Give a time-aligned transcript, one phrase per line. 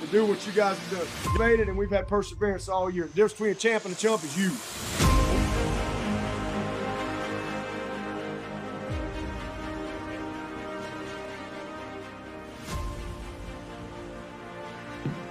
[0.00, 1.32] to do what you guys have done.
[1.32, 3.04] You made it, and we've had perseverance all year.
[3.04, 4.52] The difference between a champ and a chump is you.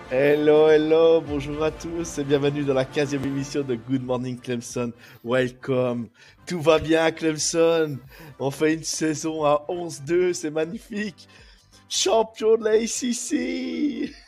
[0.08, 4.94] Hello, hello, bonjour à tous et bienvenue dans la 15e émission de Good Morning Clemson.
[5.26, 6.08] Welcome.
[6.46, 7.98] Tout va bien Clemson?
[8.40, 11.28] On fait une saison à 11-2, c'est magnifique.
[11.90, 12.78] Champion de la.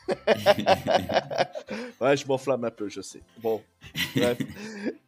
[2.01, 3.21] ouais, je m'enflamme un peu, je sais.
[3.41, 3.61] Bon,
[4.15, 4.37] bref.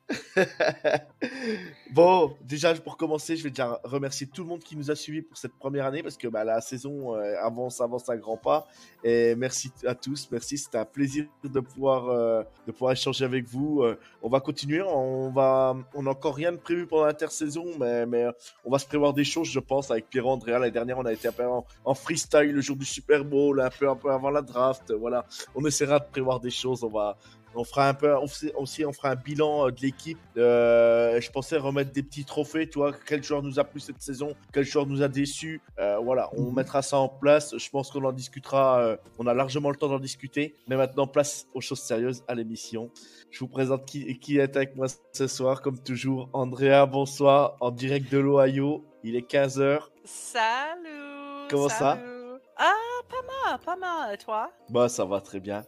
[1.91, 5.21] bon, déjà pour commencer, je vais déjà remercier tout le monde qui nous a suivis
[5.21, 8.67] pour cette première année parce que bah, la saison euh, avance, avance à grands pas.
[9.03, 13.45] Et merci à tous, merci, c'était un plaisir de pouvoir, euh, de pouvoir échanger avec
[13.45, 13.83] vous.
[13.83, 18.05] Euh, on va continuer, on va, on n'a encore rien de prévu pendant l'intersaison, mais,
[18.05, 18.25] mais
[18.65, 20.53] on va se prévoir des choses, je pense, avec Pierre Andrea.
[20.53, 23.61] L'année dernière, on a été un peu en, en, freestyle le jour du Super Bowl,
[23.61, 24.88] un peu, un peu avant la draft.
[24.91, 26.83] Voilà, on essaiera de prévoir des choses.
[26.83, 27.17] On va,
[27.55, 30.19] on fera un peu aussi, on fera un bilan euh, de l'équipe.
[30.37, 34.01] Euh, je pensais remettre des petits trophées, tu vois, quel joueur nous a plu cette
[34.01, 35.61] saison, quel joueur nous a déçu.
[35.79, 36.55] Euh, voilà, on mhm.
[36.55, 37.57] mettra ça en place.
[37.57, 38.97] Je pense qu'on en discutera.
[39.17, 40.55] on a largement le temps d'en discuter.
[40.67, 42.91] Mais maintenant, place aux choses sérieuses à l'émission.
[43.31, 46.29] Je vous présente qui, qui est avec moi ce soir, comme toujours.
[46.33, 48.85] Andrea, bonsoir, en direct de l'Ohio.
[49.03, 49.81] Il est 15h.
[50.03, 51.47] Salut.
[51.49, 51.97] Comment ça?
[52.57, 52.73] Ah,
[53.57, 54.13] pas mal, pas mal.
[54.13, 54.51] Et toi?
[54.69, 55.63] Bah, ça va très bien.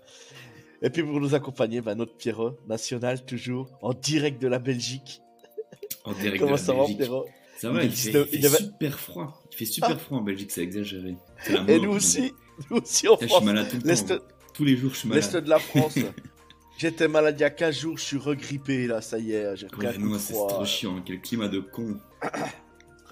[0.82, 5.22] Et puis pour nous accompagner, bah, notre Pierrot national, toujours en direct de la Belgique.
[6.04, 7.00] En direct Comment de la ça Belgique.
[7.00, 7.26] va, Pierrot?
[7.58, 9.44] Ça va, il, fait, il fait super froid.
[9.52, 9.98] Il fait super ah.
[9.98, 11.16] froid en Belgique, c'est exagéré.
[11.68, 12.34] Et nous aussi,
[12.70, 13.30] nous aussi en France.
[13.30, 14.26] Je suis malade tout le temps.
[14.54, 15.24] Tous les jours, je suis malade.
[15.24, 15.98] L'Est de la France.
[16.80, 19.56] J'étais malade il y a 15 jours, je suis regrippé là, ça y est.
[19.56, 22.00] J'ai ouais, non, c'est trop chiant, quel climat de con.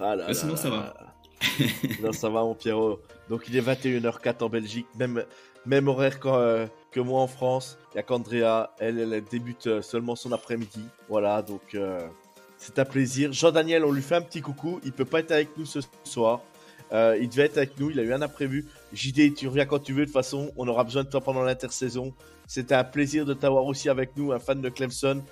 [0.00, 0.99] ah là, sinon, ça va.
[2.02, 3.00] non, ça va, mon Pierrot.
[3.28, 5.24] Donc, il est 21h04 en Belgique, même,
[5.66, 7.78] même horaire euh, que moi en France.
[7.92, 10.84] Il n'y a qu'Andrea, elle, elle débute euh, seulement son après-midi.
[11.08, 12.06] Voilà, donc euh,
[12.56, 13.32] c'est un plaisir.
[13.32, 14.80] Jean-Daniel, on lui fait un petit coucou.
[14.84, 16.40] Il peut pas être avec nous ce soir.
[16.92, 18.66] il devait être avec nous, il a eu un imprévu.
[18.92, 20.00] JD, tu reviens quand tu veux.
[20.00, 22.12] De toute façon, on aura besoin de toi pendant l'intersaison.
[22.46, 25.22] C'était un plaisir de t'avoir aussi avec nous, un fan de Clemson.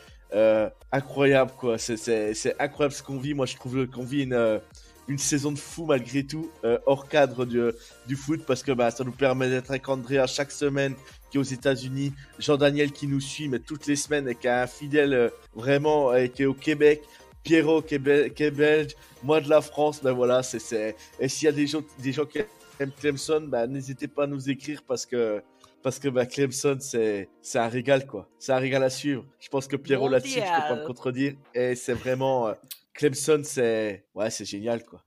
[0.93, 1.79] incroyable, quoi.
[1.79, 3.35] C'est incroyable ce qu'on vit.
[3.35, 4.61] Moi, je trouve qu'on vit une
[5.09, 7.61] une saison de fou malgré tout, euh, hors cadre du,
[8.07, 10.95] du, foot, parce que bah, ça nous permet d'être avec Andrea chaque semaine,
[11.31, 14.63] qui est aux États-Unis, Jean-Daniel qui nous suit, mais toutes les semaines, et qui a
[14.63, 17.03] un fidèle euh, vraiment, et qui est au Québec,
[17.43, 20.95] Pierrot qui est, belge, moi de la France, ben voilà, c'est.
[21.19, 22.41] Et s'il y a des gens, des gens qui
[22.79, 25.43] aiment Clemson, ben n'hésitez pas à nous écrire parce que
[25.83, 28.29] parce que bah, Clemson, c'est un régal, quoi.
[28.39, 29.25] C'est un régal à suivre.
[29.39, 31.35] Je pense que Pierrot là-dessus, je peux pas me contredire.
[31.55, 32.55] Et c'est vraiment, euh,
[32.99, 35.05] Clemson, c'est ouais, c'est génial, quoi.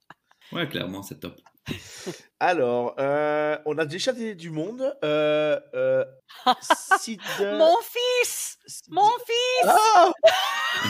[0.54, 1.38] Ouais, clairement, c'est top.
[2.40, 4.98] Alors, euh, on a déjà du monde.
[5.04, 6.06] Euh, euh,
[6.46, 8.58] Mon fils
[8.88, 10.14] Mon fils oh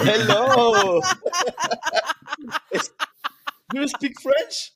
[0.05, 1.01] Hello
[3.73, 4.73] Do you speak French?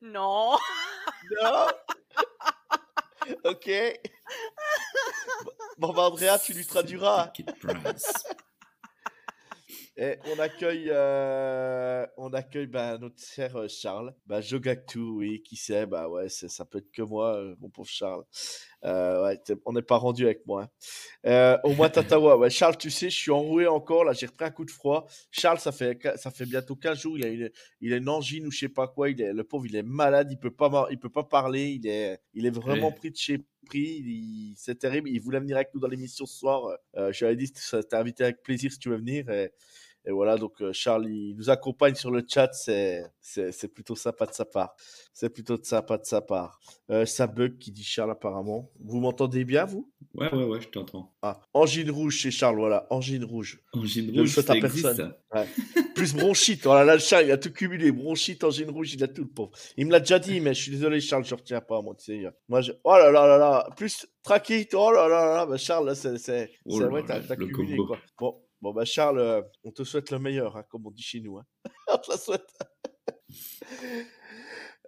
[0.00, 0.56] Non.
[1.42, 1.66] Non?
[3.42, 3.68] Ok.
[5.78, 7.32] Bon, bah, Andrea, tu lui traduiras.
[10.34, 14.12] On accueille, euh, on accueille bah, notre cher euh, Charles.
[14.26, 17.88] Bah, Jogactu, oui, qui sait, bah ouais, ça peut être que moi, euh, mon pauvre
[17.88, 18.24] Charles.
[18.82, 20.68] ouais, on n'est pas rendu avec moi.
[21.24, 21.58] Hein.
[21.62, 24.50] au moins Tatawa, ouais, Charles, tu sais, je suis enroué encore, là, j'ai repris un
[24.50, 25.06] coup de froid.
[25.30, 28.44] Charles, ça fait, ça fait bientôt 15 jours, il a une, il a une angine
[28.46, 30.88] ou je sais pas quoi, il est, le pauvre, il est malade, il peut pas,
[30.90, 35.08] il peut pas parler, il est, il est vraiment pris de chez pris, c'est terrible,
[35.08, 36.76] il voulait venir avec nous dans l'émission ce soir.
[36.96, 39.30] je lui avais dit, t'es invité avec plaisir si tu veux venir.
[39.30, 39.52] Et,
[40.06, 44.26] et voilà, donc euh, Charles, il nous accompagne sur le chat, c'est, c'est, plutôt sympa
[44.26, 44.76] de sa part.
[45.14, 46.60] C'est plutôt sympa de sa part.
[46.90, 48.70] Euh, ça bug qui dit Charles apparemment.
[48.80, 49.90] Vous m'entendez bien, vous?
[50.14, 51.14] Ouais, ouais, ouais, je t'entends.
[51.22, 53.62] Ah, angine rouge chez Charles, voilà, angine rouge.
[53.72, 55.14] Angine rouge, ça personne.
[55.34, 55.46] Ouais.
[55.94, 57.90] Plus bronchite, voilà, là, Charles, il a tout cumulé.
[57.90, 59.52] Bronchite, angine rouge, il a tout, le pauvre.
[59.78, 62.04] Il me l'a déjà dit, mais je suis désolé, Charles, je retiens pas, moi, tu
[62.04, 62.26] sais.
[62.48, 62.72] Moi, je...
[62.84, 66.18] oh là là là là, plus trachite, oh là là là, bah, Charles, là, c'est,
[66.18, 67.98] c'est, oh c'est vrai, t'as, t'as cumulé, quoi.
[68.18, 71.20] Bon, Bon, bah Charles, euh, on te souhaite le meilleur, hein, comme on dit chez
[71.20, 71.36] nous.
[71.36, 71.44] Hein.
[71.88, 72.48] on te la souhaite.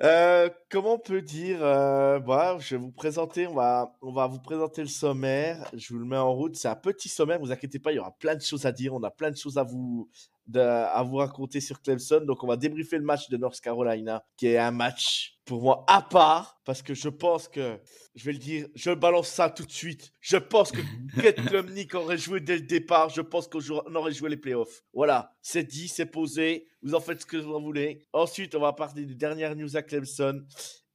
[0.02, 4.26] Euh, comment on peut dire euh, bah, Je vais vous présenter, on va, on va
[4.26, 5.70] vous présenter le sommaire.
[5.74, 6.56] Je vous le mets en route.
[6.56, 8.92] C'est un petit sommaire, vous inquiétez pas, il y aura plein de choses à dire.
[8.94, 10.10] On a plein de choses à vous,
[10.54, 12.20] à vous raconter sur Clemson.
[12.26, 15.84] Donc, on va débriefer le match de North Carolina, qui est un match pour moi
[15.86, 17.78] à part, parce que je pense que,
[18.16, 20.12] je vais le dire, je balance ça tout de suite.
[20.20, 20.80] Je pense que
[21.22, 23.08] Kate Klumnik aurait joué dès le départ.
[23.08, 24.82] Je pense qu'on aurait joué les playoffs.
[24.92, 26.66] Voilà, c'est dit, c'est posé.
[26.86, 28.06] Vous en faites ce que vous en voulez.
[28.12, 30.46] Ensuite, on va parler des dernières news à Clemson.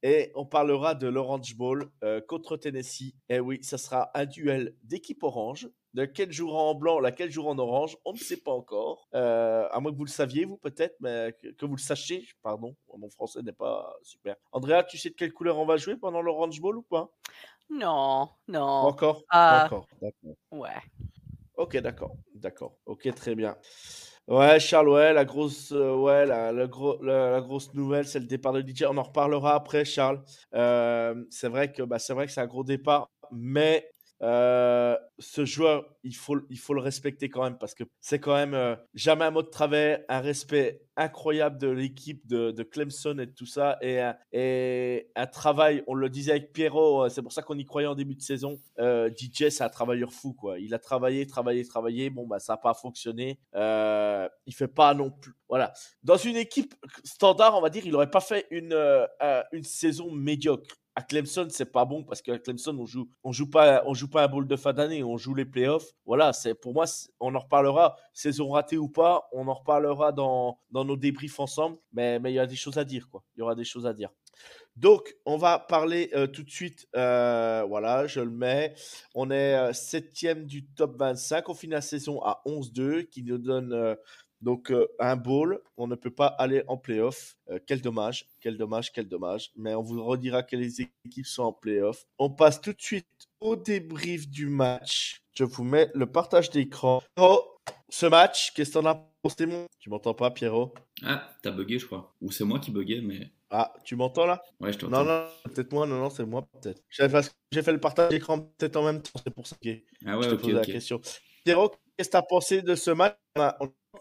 [0.02, 3.12] Et on parlera de l'Orange Bowl euh, contre Tennessee.
[3.28, 5.68] Et oui, ça sera un duel d'équipe orange.
[5.92, 9.06] Lequel jouera en blanc, laquelle jouera en orange, on ne sait pas encore.
[9.14, 12.26] Euh, à moins que vous le saviez, vous peut-être, mais que, vous le sachiez.
[12.42, 14.36] Pardon, mon français n'est pas super.
[14.52, 17.10] Andrea, tu sais de quelle couleur on va jouer pendant l'Orange Bowl ou pas?
[17.68, 18.62] Non, non.
[18.62, 19.24] Encore?
[19.34, 20.36] Euh, Encore, d'accord.
[20.52, 20.70] Ouais.
[21.58, 22.78] Ok, d'accord, d'accord.
[22.86, 23.58] Ok, très bien.
[24.32, 28.62] Ouais, Charles, ouais, la grosse, euh, ouais, la, la, grosse nouvelle, c'est le départ de
[28.62, 28.84] DJ.
[28.88, 30.22] On en reparlera après, Charles.
[31.30, 33.86] c'est vrai que, bah, c'est vrai que c'est un gros départ, mais
[34.22, 38.76] euh, ce joueur, il faut, le respecter quand même parce que c'est quand même euh,
[38.94, 43.78] jamais un mot de travers, un respect incroyable de l'équipe de, Clemson et tout ça
[43.82, 44.00] et,
[45.16, 47.94] un travail, on le disait avec Pierrot, euh, c'est pour ça qu'on y croyait en
[47.94, 48.60] début de saison.
[48.78, 50.58] DJ, c'est un travailleur fou quoi.
[50.58, 52.10] Il a travaillé, travaillé, travaillé.
[52.10, 53.40] Bon bah ça n'a pas fonctionné.
[53.54, 55.34] il fait pas non plus.
[55.48, 55.72] Voilà.
[56.02, 56.74] Dans une équipe
[57.04, 58.74] standard, on va dire, il aurait pas fait une
[59.64, 63.94] saison médiocre à Clemson, c'est pas bon parce qu'à Clemson, on joue, joue pas, on
[63.94, 65.92] joue pas un bowl de fin d'année, on joue les playoffs.
[66.04, 66.84] Voilà, c'est pour moi,
[67.20, 71.78] on en reparlera, saison ratée ou pas, on en reparlera dans, nos débriefs ensemble.
[71.92, 73.22] Mais mais il y a des choses à dire, quoi.
[73.36, 74.10] Il y aura des choses à dire.
[74.76, 76.88] Donc, on va parler euh, tout de suite.
[76.96, 78.74] Euh, voilà, je le mets.
[79.14, 81.48] On est euh, septième du top 25.
[81.48, 83.96] On finit la saison à 11-2, qui nous donne
[84.42, 87.36] donc, euh, un bowl, on ne peut pas aller en playoff.
[87.48, 89.52] Euh, quel dommage, quel dommage, quel dommage.
[89.56, 92.04] Mais on vous redira quelles équipes sont en playoff.
[92.18, 93.06] On passe tout de suite
[93.40, 95.22] au débrief du match.
[95.34, 97.00] Je vous mets le partage d'écran.
[97.16, 97.40] Oh,
[97.88, 99.46] ce match, qu'est-ce que t'en as pensé
[99.78, 100.74] Tu m'entends pas, Pierrot?
[101.04, 102.12] Ah, t'as bugué, je crois.
[102.20, 103.30] Ou c'est moi qui buguais, mais.
[103.48, 104.42] Ah, tu m'entends là?
[104.58, 105.04] Ouais, je t'entends.
[105.04, 106.82] Non, non, peut-être moi, non, non, c'est moi, peut-être.
[106.90, 109.68] J'ai fait le partage d'écran peut-être en même temps, c'est pour ça que
[110.04, 111.00] ah ouais, je te pose la question.
[111.44, 113.14] Pierrot, qu'est-ce que t'as pensé de ce match?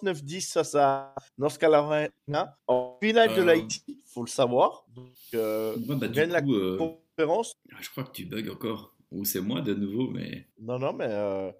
[0.03, 4.85] 9-10 face à North Carolina en finale de l'Haïti, il faut le savoir.
[4.93, 7.53] Donc, euh, bah, gagne la euh, conférence.
[7.71, 8.95] Ah, je crois que tu bugs encore.
[9.11, 10.47] Ou c'est moi de nouveau, mais.
[10.59, 11.07] Non, non, mais.
[11.09, 11.51] Euh...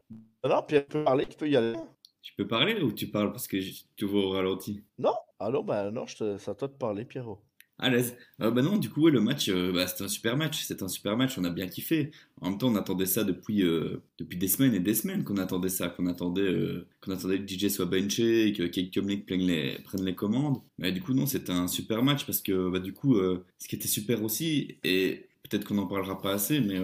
[0.43, 1.75] Non, non, Pierre peut parler, tu peux y aller.
[2.21, 4.83] Tu peux parler ou tu parles parce que je suis toujours au ralenti?
[4.97, 7.43] Non, alors, bah non, c'est à toi de parler, Pierrot
[7.81, 8.15] à l'aise.
[8.41, 10.63] Euh, bah non, du coup, le match, euh, bah, c'était un super match.
[10.63, 11.37] C'est un super match.
[11.37, 12.11] On a bien kiffé.
[12.39, 15.37] En même temps, on attendait ça depuis, euh, depuis des semaines et des semaines qu'on
[15.37, 16.55] attendait ça, qu'on attendait,
[17.01, 20.61] qu'on attendait que DJ soit benché et que Kate Comlink prenne les, commandes.
[20.77, 23.75] Mais du coup, non, c'était un super match parce que, bah, du coup, ce qui
[23.75, 26.79] était super aussi, et peut-être qu'on n'en parlera pas assez, mais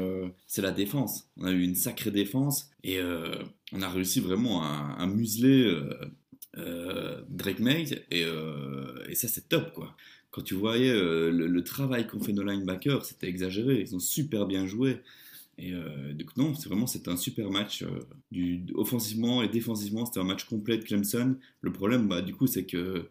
[0.47, 1.29] c'est la défense.
[1.37, 2.99] On a eu une sacrée défense et
[3.71, 5.75] on a réussi vraiment à, museler
[7.29, 9.95] Drake May et ça, c'est top, quoi
[10.37, 13.81] quand tu voyais euh, le, travail qu'ont fait nos linebackers, c'était exagéré.
[13.81, 15.01] Ils ont super bien joué.
[15.57, 17.81] Et euh, donc non, c'est vraiment c'était un super match.
[17.81, 21.37] Euh, offensivement et défensivement, c'était un match complet de Clemson.
[21.61, 23.09] Le problème, bah, du coup, c'est que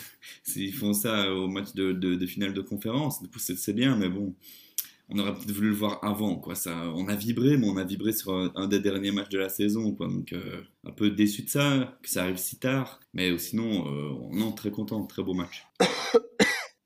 [0.56, 3.22] ils font ça au match de, finale de conférence.
[3.22, 4.34] Du coup, c'est bien, mais bon,
[5.10, 6.42] on aurait peut-être voulu le voir avant.
[6.44, 9.90] On a vibré, mais on a vibré sur un, des derniers matchs de la saison.
[9.90, 10.34] Donc,
[10.84, 12.98] un peu déçu de ça, que ça arrive si tard.
[13.12, 13.84] Mais sinon,
[14.32, 15.64] non, très content, très beau match.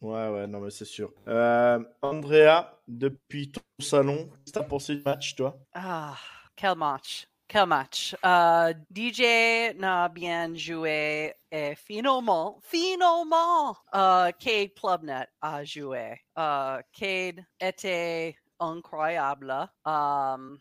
[0.00, 1.12] Ouais, ouais, non, mais c'est sûr.
[1.26, 5.58] Euh, Andrea, depuis ton salon, qu'est-ce que t'as pensé du match, toi?
[5.74, 6.16] Ah,
[6.54, 7.26] quel match.
[7.48, 8.14] Quel match.
[8.22, 16.20] Uh, DJ n'a bien joué et finalement, finalement, uh, Cade Clubnet a joué.
[16.36, 19.50] Uh, Cade était incroyable.
[19.84, 20.58] Um,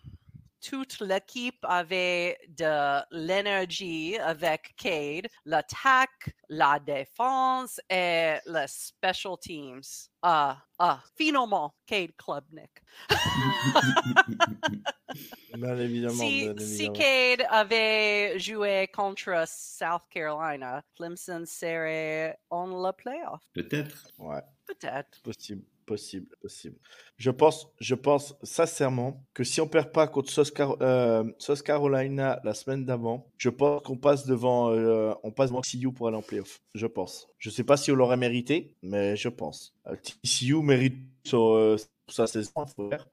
[0.62, 9.82] toute l'équipe avait de l'énergie avec Cade, l'attaque, la défense et les special teams.
[10.22, 12.72] Ah, ah, finalement, Cade Klubnik.
[15.54, 16.56] bien évidemment.
[16.58, 23.44] Si, Cade avait joué contre South Carolina, Clemson serait en le playoff.
[23.54, 24.08] Peut-être.
[24.18, 24.42] Ouais.
[24.66, 25.22] Peut-être.
[25.22, 25.64] Possible.
[25.88, 26.76] Possible, possible.
[27.16, 30.52] Je pense, je pense sincèrement que si on perd pas contre South,
[30.82, 31.24] euh,
[31.64, 36.10] Carolina la semaine d'avant, je pense qu'on passe devant, euh, on passe devant TCU pour
[36.10, 36.60] aller en playoff.
[36.76, 37.30] Je pense.
[37.38, 39.74] Je sais pas si on l'aurait mérité, mais je pense.
[39.88, 41.78] Euh, TCU mérite sur,
[42.10, 42.52] sa saison,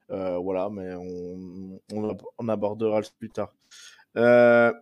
[0.09, 1.79] voilà, mais on,
[2.37, 3.53] on, abordera plus tard.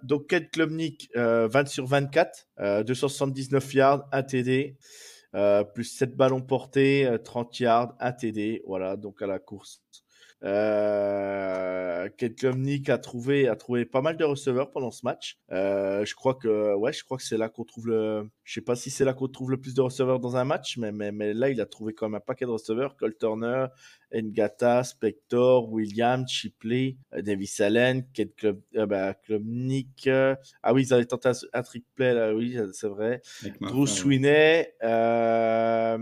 [0.01, 2.47] donc, Kate Klubnik, 20 sur 24,
[2.87, 4.77] 279 yards, 1 TD.
[5.35, 9.81] Euh, plus 7 ballons portés, 30 yards, 1 TD, voilà, donc à la course.
[10.43, 12.09] Euh,
[12.55, 15.37] Nick a trouvé, a trouvé pas mal de receveurs pendant ce match.
[15.51, 18.61] Euh, je crois que, ouais, je crois que c'est là qu'on trouve le, je sais
[18.61, 21.11] pas si c'est là qu'on trouve le plus de receveurs dans un match, mais, mais,
[21.11, 22.95] mais là, il a trouvé quand même un paquet de receveurs.
[22.97, 23.67] Cole Turner,
[24.13, 29.15] Ngata, Spector, Williams, Chipley, euh, Davis Allen, Kate Club, euh, bah.
[29.29, 33.21] Euh, ah oui, ils avaient tenté un, trick play, là, oui, c'est vrai.
[33.61, 35.97] Drew Sweeney, euh,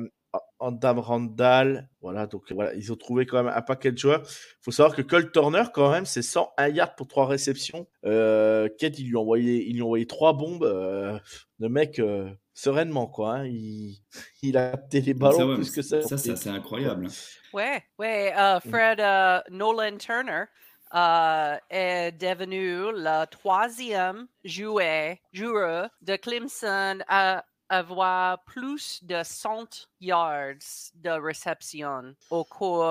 [0.60, 4.22] Andam Randall, voilà, donc voilà, ils ont trouvé quand même un paquet de joueurs.
[4.24, 7.88] Il faut savoir que Cole Turner, quand même, c'est 101 yards pour 3 réceptions.
[8.06, 10.64] Euh, Kate, ils lui ont envoyé, ils lui ont envoyé 3 bombes.
[10.64, 11.20] Euh,
[11.60, 13.38] le mec, euh, sereinement, quoi.
[13.38, 13.98] Hein, il,
[14.44, 16.02] il, a capté les ballons plus que ça.
[16.04, 17.08] Ça, c'est incroyable.
[17.54, 18.70] Ouais, ouais, euh, mm.
[18.70, 20.46] Fred Nolan Turner.
[20.94, 31.10] Est devenu le troisième joueur, joueur de Clemson à avoir plus de 100 yards de
[31.10, 32.84] réception au cours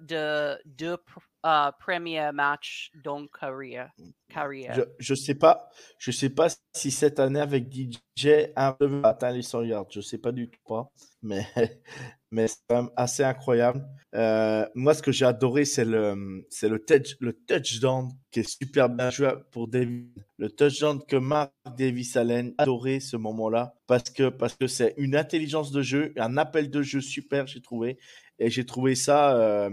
[0.00, 0.96] de deux
[1.44, 3.90] uh, premiers matchs dans carrière.
[4.28, 4.74] carrière.
[4.74, 5.68] Je, je sais pas,
[5.98, 9.86] je sais pas si cette année avec DJ un peu atteint les 100 yards.
[9.90, 10.88] Je sais pas du tout pas,
[11.22, 11.44] mais
[12.30, 13.86] mais c'est quand même assez incroyable.
[14.14, 18.48] Euh, moi, ce que j'ai adoré, c'est le, c'est le, touch, le touchdown qui est
[18.48, 20.08] super bien joué pour David.
[20.38, 25.16] Le touchdown que Mark Davis Allen adoré ce moment-là parce que, parce que c'est une
[25.16, 27.98] intelligence de jeu, un appel de jeu super, j'ai trouvé.
[28.38, 29.70] Et j'ai trouvé ça, euh,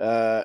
[0.00, 0.42] euh,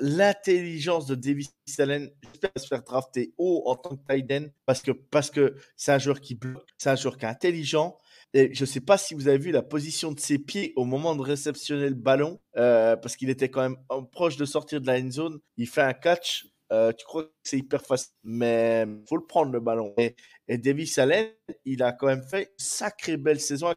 [0.00, 4.82] l'intelligence de Davis Allen, j'espère se faire drafter haut en tant que tight end parce
[4.82, 7.96] que, parce que c'est un joueur qui bloque, c'est un joueur qui est intelligent
[8.32, 10.84] et je ne sais pas si vous avez vu la position de ses pieds au
[10.84, 13.76] moment de réceptionner le ballon, euh, parce qu'il était quand même
[14.12, 15.38] proche de sortir de la end zone.
[15.56, 16.46] Il fait un catch.
[16.72, 19.92] Euh, tu crois que c'est hyper facile, mais faut le prendre le ballon.
[19.98, 20.14] Et,
[20.46, 21.28] et Davis Allen,
[21.64, 23.74] il a quand même fait une sacrée belle saison.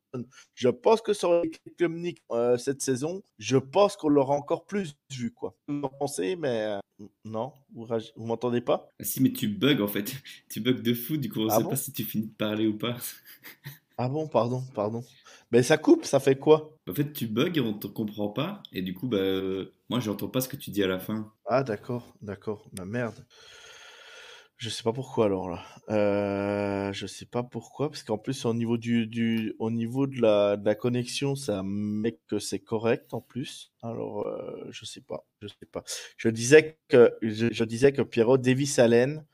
[0.53, 5.31] Je pense que sur les euh, cette saison, je pense qu'on l'aura encore plus vu.
[5.31, 5.55] Quoi.
[5.67, 8.89] Vous en pensez, mais euh, non, vous, vous m'entendez pas?
[8.99, 10.13] Ah, Si, mais tu bugs en fait.
[10.49, 12.35] Tu bugs de fou, du coup, on ne ah sait pas si tu finis de
[12.35, 12.97] parler ou pas.
[13.97, 15.03] Ah bon, pardon, pardon.
[15.51, 16.75] Mais ça coupe, ça fait quoi?
[16.89, 18.63] En fait, tu bugs et on te comprend pas.
[18.71, 21.31] Et du coup, bah, euh, moi, j'entends pas ce que tu dis à la fin.
[21.45, 22.67] Ah, d'accord, d'accord.
[22.77, 23.25] Ma merde.
[24.57, 25.61] Je sais pas pourquoi alors là.
[25.89, 30.21] Euh, je sais pas pourquoi parce qu'en plus au niveau du, du au niveau de
[30.21, 33.73] la, de la connexion ça met que c'est correct en plus.
[33.81, 35.83] Alors euh, je sais pas, je sais pas.
[36.15, 39.25] Je disais que je, je disais que Pierrot Davis Allen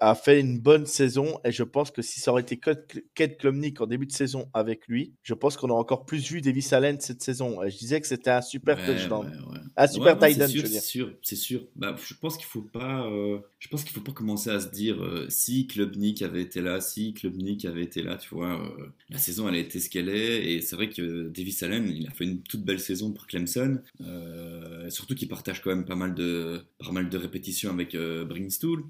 [0.00, 3.80] a fait une bonne saison et je pense que si ça aurait été Kate Klumnik
[3.80, 7.00] en début de saison avec lui, je pense qu'on a encore plus vu Davis Allen
[7.00, 7.62] cette saison.
[7.62, 9.30] Et je disais que c'était un super touchdown,
[9.76, 10.46] un super tight end.
[10.48, 11.66] C'est sûr, c'est sûr.
[11.76, 14.68] Bah, je pense qu'il faut pas, euh, je pense qu'il faut pas commencer à se
[14.68, 18.60] dire euh, si Klubnik avait été là, si Klubnik avait été là, tu vois.
[19.10, 22.06] la saison elle a été ce qu'elle est et c'est vrai que Davis Allen il
[22.06, 23.80] a fait une toute belle saison pour Clemson,
[24.88, 28.84] surtout qu'il partage quand même pas mal de, pas mal de répétitions avec Bringstool.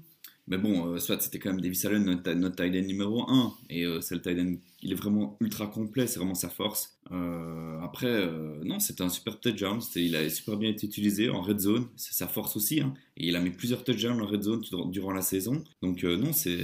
[0.47, 3.53] Mais bon, euh, soit c'était quand même Davis Allen, notre, notre tight end numéro 1.
[3.69, 6.99] Et euh, c'est le tight end, il est vraiment ultra complet, c'est vraiment sa force.
[7.11, 8.29] Euh, après,
[8.63, 9.79] non, c'était un super touchdown.
[9.95, 12.81] Il a super bien été utilisé en red zone, c'est sa force aussi.
[12.81, 12.93] Hein.
[13.17, 14.61] Et il a mis plusieurs touchdowns en red zone
[14.91, 15.63] durant la saison.
[15.81, 16.59] Donc, non, c'est.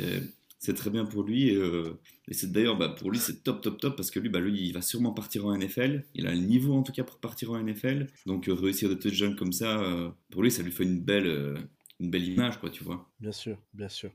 [0.63, 1.49] C'est très bien pour lui.
[1.49, 4.67] Et, c'est d'ailleurs, bah, pour lui, c'est top, top, top parce que lui, bah, lui,
[4.67, 6.05] il va sûrement partir en NFL.
[6.13, 8.05] Il a le niveau en tout cas pour partir en NFL.
[8.27, 11.57] Donc, réussir des touchdowns comme ça, pour lui, ça lui fait une belle,
[12.01, 13.07] une belle image, quoi, tu vois.
[13.19, 14.09] Bien sûr, bien sûr.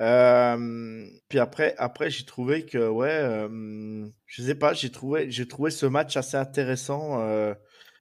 [0.00, 5.46] Euh, puis après, après j'ai trouvé que, ouais, euh, je sais pas, j'ai trouvé, j'ai
[5.46, 7.20] trouvé ce match assez intéressant.
[7.20, 7.54] Euh,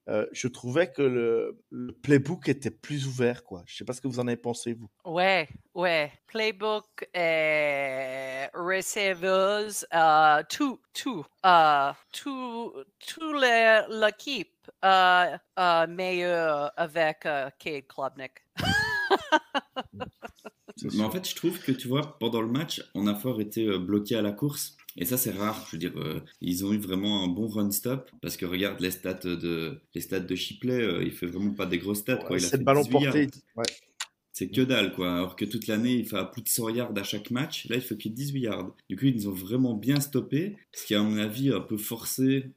[0.10, 3.64] euh, je trouvais que le, le, playbook était plus ouvert, quoi.
[3.68, 4.90] Je sais pas ce que vous en avez pensé, vous.
[5.06, 6.12] Ouais, ouais.
[6.28, 12.74] Playbook et receivers, euh, tout, tout, euh, tout,
[13.08, 15.38] tout l'équipe euh,
[15.88, 18.34] meilleur avec Cade Klubnik.
[20.84, 23.68] Mais en fait, je trouve que tu vois, pendant le match, on a fort été
[23.68, 24.78] euh, bloqué à la course.
[24.98, 25.66] Et ça, c'est rare.
[25.68, 28.10] Je veux dire, euh, ils ont eu vraiment un bon run-stop.
[28.22, 31.66] Parce que regarde les stats de, les stats de Shipley, euh, il fait vraiment pas
[31.66, 32.18] des grosses stats.
[32.18, 32.38] quoi.
[32.38, 33.30] Il a fait ballon porté.
[34.34, 35.14] C'est que dalle, quoi.
[35.14, 37.68] Alors que toute l'année, il fait plus de 100 yards à chaque match.
[37.68, 38.76] Là, il fait que 18 yards.
[38.90, 40.58] Du coup, ils ont vraiment bien stoppé.
[40.74, 42.52] Ce qui, à mon avis, un peu forcé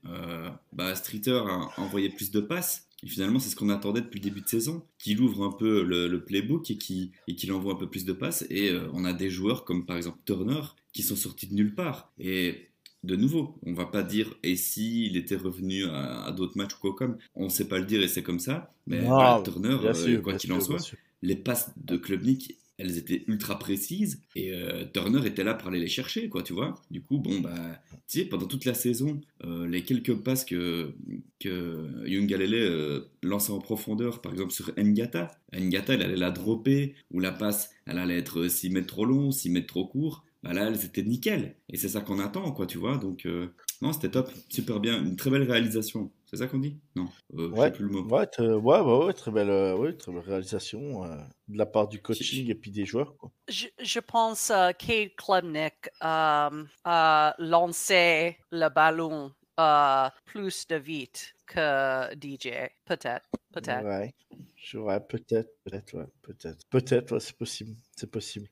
[0.72, 2.88] bah, Streeter à envoyer plus de passes.
[3.04, 5.82] Et finalement, c'est ce qu'on attendait depuis le début de saison, qu'il ouvre un peu
[5.82, 8.46] le, playbook et qu'il et envoie un peu plus de passes.
[8.48, 11.74] Et euh, on a des joueurs comme par exemple Turner qui sont sortis de nulle
[11.74, 12.12] part.
[12.18, 12.70] Et
[13.02, 16.78] de nouveau, on va pas dire et si il était revenu à, d'autres matchs ou
[16.80, 18.70] quoi comme, on sait pas le dire et c'est comme ça.
[18.86, 19.02] Mais
[19.44, 20.78] Turner, euh, quoi qu'il en soit,
[21.20, 25.78] les passes de Klubnik elles étaient ultra précises et euh, Turner était là pour aller
[25.78, 26.74] les chercher, quoi, tu vois.
[26.90, 30.94] Du coup, bon, bah, tu sais, pendant toute la saison, euh, les quelques passes que,
[31.40, 36.94] que Young euh, lançait en profondeur, par exemple sur Ngata, Ngata, elle allait la dropper,
[37.10, 40.24] ou la passe, elle allait être 6 mètres trop long, 6 mètres trop court.
[40.42, 41.56] Bah là, elles étaient nickel.
[41.70, 42.98] Et c'est ça qu'on attend, quoi, tu vois.
[42.98, 43.26] Donc,
[43.80, 46.10] non, c'était top, super bien, une très belle réalisation.
[46.34, 46.80] C'est ça qu'on dit?
[46.96, 47.70] Non, euh, ouais.
[47.70, 48.02] plus le mot.
[48.08, 48.26] Ouais,
[48.80, 52.56] ouais, ouais, très belle, euh, très belle réalisation euh, de la part du coaching et
[52.56, 53.16] puis des joueurs.
[53.16, 53.30] Quoi.
[53.48, 59.32] Je, je pense que Kate Klubnik a lancé le ballon
[60.24, 63.84] plus de vite que DJ, peut-être, peut-être.
[64.74, 68.48] Ouais, peut-être, peut-être, peut-être, peut-être, c'est possible, c'est possible.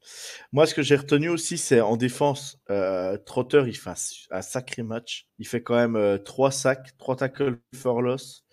[0.53, 3.95] Moi, ce que j'ai retenu aussi, c'est en défense, euh, Trotter, il fait
[4.31, 5.27] un, sacré match.
[5.39, 8.45] Il fait quand même euh, trois sacs, trois tackles for loss.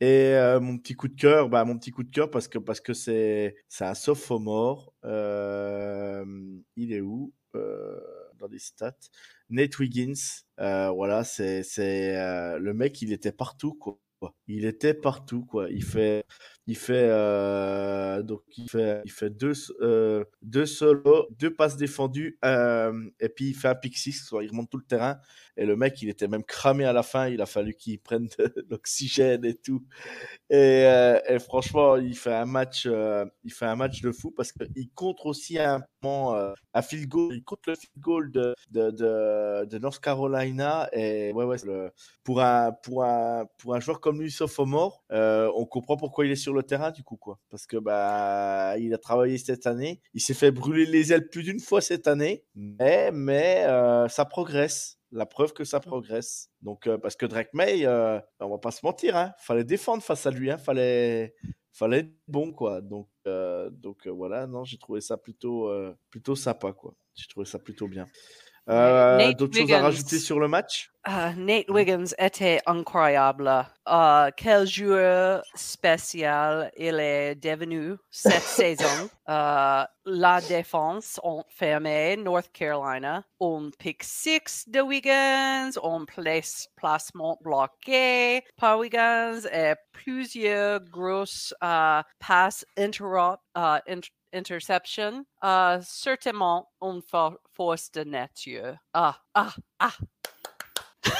[0.00, 2.58] Et euh, mon petit coup de cœur, bah mon petit coup de cœur parce que
[2.58, 4.92] parce que c'est c'est un sophomore.
[5.04, 6.24] Euh,
[6.76, 8.96] il est où dans les stats?
[9.52, 10.14] Nate Wiggins,
[10.60, 13.98] euh, voilà, c'est euh, le mec, il était partout quoi.
[14.54, 15.70] Il était partout quoi.
[15.70, 16.24] Il fait
[16.66, 22.38] il fait euh, donc il fait il fait deux euh, deux solos, deux passes défendues
[22.44, 25.18] euh, et puis il fait un pick six, il remonte tout le terrain
[25.56, 28.28] et le mec il était même cramé à la fin, il a fallu qu'il prenne
[28.38, 29.84] de l'oxygène et tout.
[30.50, 30.86] Et,
[31.40, 35.58] franchement, il fait un match il fait un match de fou parce qu'il contre aussi
[35.58, 38.90] un euh, un field goal, il compte le field goal de de,
[39.64, 41.56] de, North Carolina et ouais ouais
[42.24, 46.36] pour un pour un pour un joueur comme lui sophomore, on comprend pourquoi il est
[46.36, 47.38] sur le terrain du coup quoi.
[47.50, 50.00] Parce que bah il a travaillé cette année.
[50.14, 52.44] Il s'est fait brûler les ailes plus d'une fois cette année.
[52.54, 54.98] Mais mais euh, ça progresse.
[55.10, 56.50] La preuve que ça progresse.
[56.62, 60.02] Donc euh, parce que Drake May euh, on va pas se mentir hein, fallait défendre
[60.02, 61.34] face à lui hein, fallait
[61.72, 62.80] fallait être bon quoi.
[62.80, 63.08] Donc
[63.70, 64.46] donc voilà.
[64.46, 65.70] Non j'ai trouvé ça plutôt
[66.10, 66.94] plutôt sympa quoi.
[67.14, 68.06] J'ai trouvé ça plutôt bien
[68.68, 70.90] euh, D'autres choses à rajouter sur le match?
[71.04, 73.48] Uh, Nate Wiggins était incroyable.
[73.84, 79.10] Uh, quel joueur spécial il est devenu cette saison.
[79.26, 83.24] Uh, la défense ont fermé North Carolina.
[83.40, 92.02] On pick six de Wiggins, on place, placement bloqué par Wiggins et plusieurs grosses uh,
[92.20, 98.76] passes interrupt, uh, inter interception, uh, certainement une force de nature.
[98.92, 99.96] Ah, ah, ah.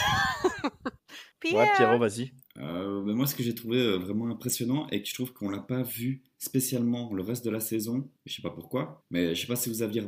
[1.40, 1.56] Pierre.
[1.56, 2.32] Ouais, Pierrot, vas-y.
[2.58, 5.58] Euh, moi, ce que j'ai trouvé euh, vraiment impressionnant et que je trouve qu'on l'a
[5.58, 9.46] pas vu spécialement le reste de la saison, je sais pas pourquoi, mais je sais
[9.46, 10.02] pas si vous aviez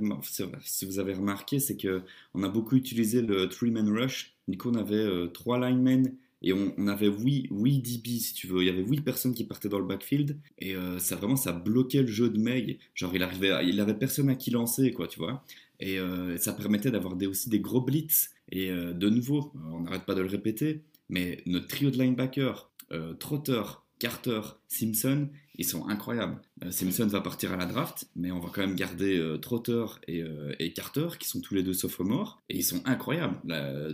[0.62, 2.02] si vous avez remarqué, c'est que
[2.34, 4.36] on a beaucoup utilisé le three man rush.
[4.46, 8.46] Du coup, on avait euh, trois linemen et on, avait 8, 8 DB si tu
[8.46, 8.62] veux.
[8.62, 11.52] Il y avait 8 personnes qui partaient dans le backfield et euh, ça vraiment ça
[11.52, 12.78] bloquait le jeu de May.
[12.94, 15.42] Genre il arrivait, il avait personne à qui lancer quoi, tu vois.
[15.80, 18.30] Et euh, ça permettait d'avoir des, aussi des gros blitz.
[18.52, 22.70] Et euh, de nouveau, on n'arrête pas de le répéter, mais notre trio de linebackers,
[23.18, 23.62] Trotter,
[23.98, 26.40] Carter, Simpson, ils sont incroyables.
[26.64, 29.84] Euh, Simpson va partir à la draft, mais on va quand même garder euh, Trotter
[30.08, 33.36] euh, et, Carter, qui sont tous les deux sophomores, et ils sont incroyables.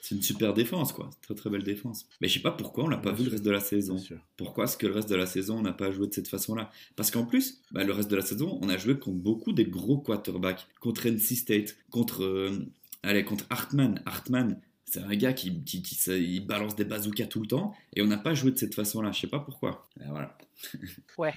[0.00, 1.10] C'est une super défense, quoi.
[1.22, 2.06] Très très belle défense.
[2.20, 3.96] Mais je sais pas pourquoi on l'a pas vu le reste de la saison.
[4.36, 6.70] Pourquoi est-ce que le reste de la saison on n'a pas joué de cette façon-là?
[6.96, 9.64] Parce qu'en plus, bah, le reste de la saison, on a joué contre beaucoup des
[9.66, 10.66] gros quarterbacks.
[10.80, 12.22] Contre NC State, contre.
[12.24, 12.66] Euh,
[13.02, 14.00] Allez, contre Hartmann.
[14.06, 17.74] Hartmann, c'est un gars qui, qui, qui- ça- il balance des bazookas tout le temps
[17.94, 19.12] et on n'a pas joué de cette façon-là.
[19.12, 19.86] Je sais pas pourquoi.
[20.00, 20.38] Et voilà.
[21.18, 21.34] Ouais.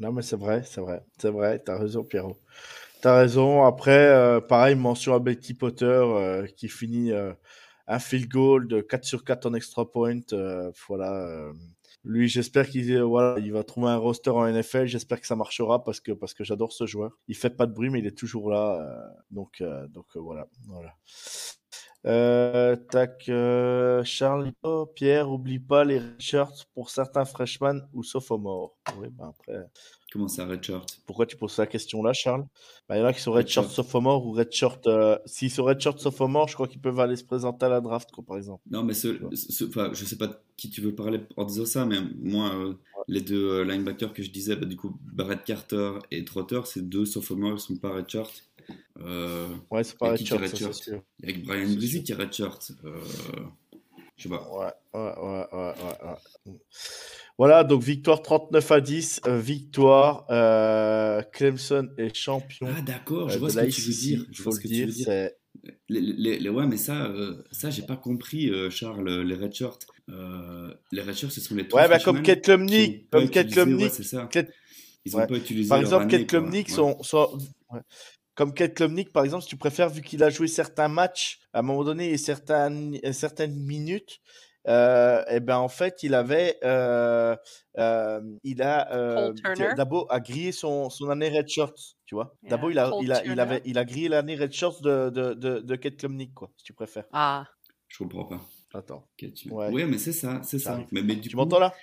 [0.00, 1.58] Non, mais c'est vrai, c'est vrai, c'est vrai.
[1.62, 2.38] T'as raison, Pierrot.
[3.02, 3.64] T'as raison.
[3.64, 7.32] Après, euh, pareil, mention à Betty Potter euh, qui finit euh,
[7.88, 10.20] un field goal de 4 sur 4 en extra point.
[10.86, 11.50] voilà.
[12.04, 14.86] lui, j'espère qu'il va trouver un roster en NFL.
[14.86, 17.10] J'espère que ça marchera parce que, j'adore ce joueur.
[17.26, 19.12] Il fait pas de bruit, mais il est toujours là.
[19.32, 20.46] donc, donc voilà.
[20.68, 20.94] voilà.
[22.88, 23.24] Tac,
[24.04, 28.76] Charles, oh, Pierre, oublie pas les shirts pour certains freshmen ou sophomores.
[28.96, 29.66] Oui, ben après,
[30.12, 32.44] Comment ça, Redshirt pourquoi tu poses la question là, Charles?
[32.88, 33.86] Ben, Il y en a qui sont redshirt Redshirt.
[33.86, 34.86] sophomore ou redshirt.
[34.86, 38.10] Euh, S'ils sont redshirt sophomore, je crois qu'ils peuvent aller se présenter à la draft,
[38.12, 38.62] quoi, par exemple.
[38.70, 41.86] Non, mais ce, ce- je sais pas de qui tu veux parler en disant ça,
[41.86, 42.74] mais moi, euh,
[43.08, 46.86] les deux euh, linebackers que je disais, bah, du coup, Barrett Carter et Trotter, c'est
[46.88, 48.44] deux sophomores, ils sont pas redshirt.
[49.00, 50.42] Euh, Ouais, c'est pas redshirt,
[51.22, 52.72] avec Brian C'est Brizzy qui est redshirt.
[54.22, 54.48] Je sais pas.
[54.52, 56.08] Ouais, ouais, ouais, ouais, ouais,
[56.46, 56.52] ouais.
[57.38, 60.26] Voilà, donc victoire 39 à 10, euh, victoire.
[60.30, 64.24] euh, Clemson est champion Ah, d'accord, je euh, vois ce que tu veux dire.
[64.28, 64.86] il Je faut vois le ce que tu dire.
[64.86, 65.04] veux dire.
[65.06, 65.36] c'est-
[65.88, 69.86] Les, les- les- ouais, mais ça, euh, ça j'ai pas compris, euh, Charles, les redshirts.
[70.08, 72.42] Euh, les redshirts, ce sont les trois Ouais, bah, comme Kate
[73.10, 74.28] pas comme Kate utilisé- ouais, Klumnik, c'est ça.
[74.30, 74.50] Kate-
[75.04, 75.26] Ils ont ouais.
[75.26, 76.28] pas utilisé Par exemple, Kate
[76.68, 76.74] Ouais.
[76.74, 77.38] sont, sont-
[77.72, 77.80] ouais.
[78.34, 81.58] Comme Kate Klumnik, par exemple, si tu préfères, vu qu'il a joué certains matchs, à
[81.60, 84.20] un moment donné, et certaines, et certaines minutes,
[84.68, 87.36] euh, et ben en fait, il avait, euh,
[87.78, 89.74] euh, il a, euh, Cole Turner.
[89.76, 91.74] Dabo a grillé son, son année redshirt,
[92.06, 92.36] tu vois.
[92.42, 95.10] Yeah, Dabo, il a, Cole il a, il avait, il a grillé l'année redshirt de,
[95.10, 97.06] de, de, de Kate Klumnik, quoi, si tu préfères.
[97.12, 97.46] Ah,
[97.88, 98.40] Je comprends pas.
[98.74, 99.06] Attends.
[99.16, 99.70] Tu- Ouais.
[99.70, 100.72] Ouais, mais c'est ça, c'est Ça ça.
[100.74, 100.86] arrive.
[100.92, 101.74] Mais, mais du Tu m'entends là?